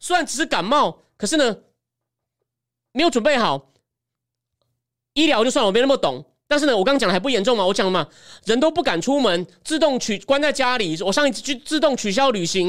[0.00, 1.58] 虽然只是感冒，可是呢，
[2.92, 3.70] 没有准备好。
[5.14, 7.66] 医疗就算我没那么懂，但是呢，我刚刚讲的还不严重嘛？
[7.66, 8.08] 我讲了嘛，
[8.44, 10.96] 人都不敢出门，自动取关在家里。
[11.02, 12.68] 我上一次去自动取消旅行，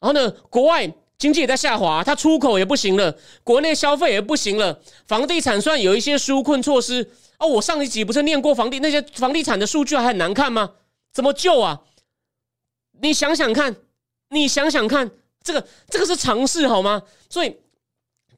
[0.00, 7.46] 然后呢，国外经济也在下滑，它出口也不行了，国内消费也不行了，房地产算有一些纾困措施哦。
[7.46, 10.72] 我上一集不是念过房地那些房地产的数据还很难看吗？
[11.12, 11.80] 怎么救啊？
[13.00, 13.76] 你想想看，
[14.30, 15.10] 你想想看，
[15.42, 17.02] 这个这个是常事好吗？
[17.30, 17.56] 所以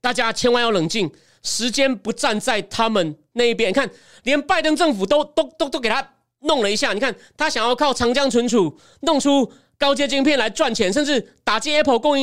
[0.01, 1.11] 大家千万要冷静。
[1.41, 3.89] 时间不站在他们那一边，看，
[4.25, 6.93] 连拜登政府都都都都给他弄了一下。
[6.93, 12.17] 你看，他想要靠长江存储弄出高阶晶片来赚钱，甚至打击 Apple 供应。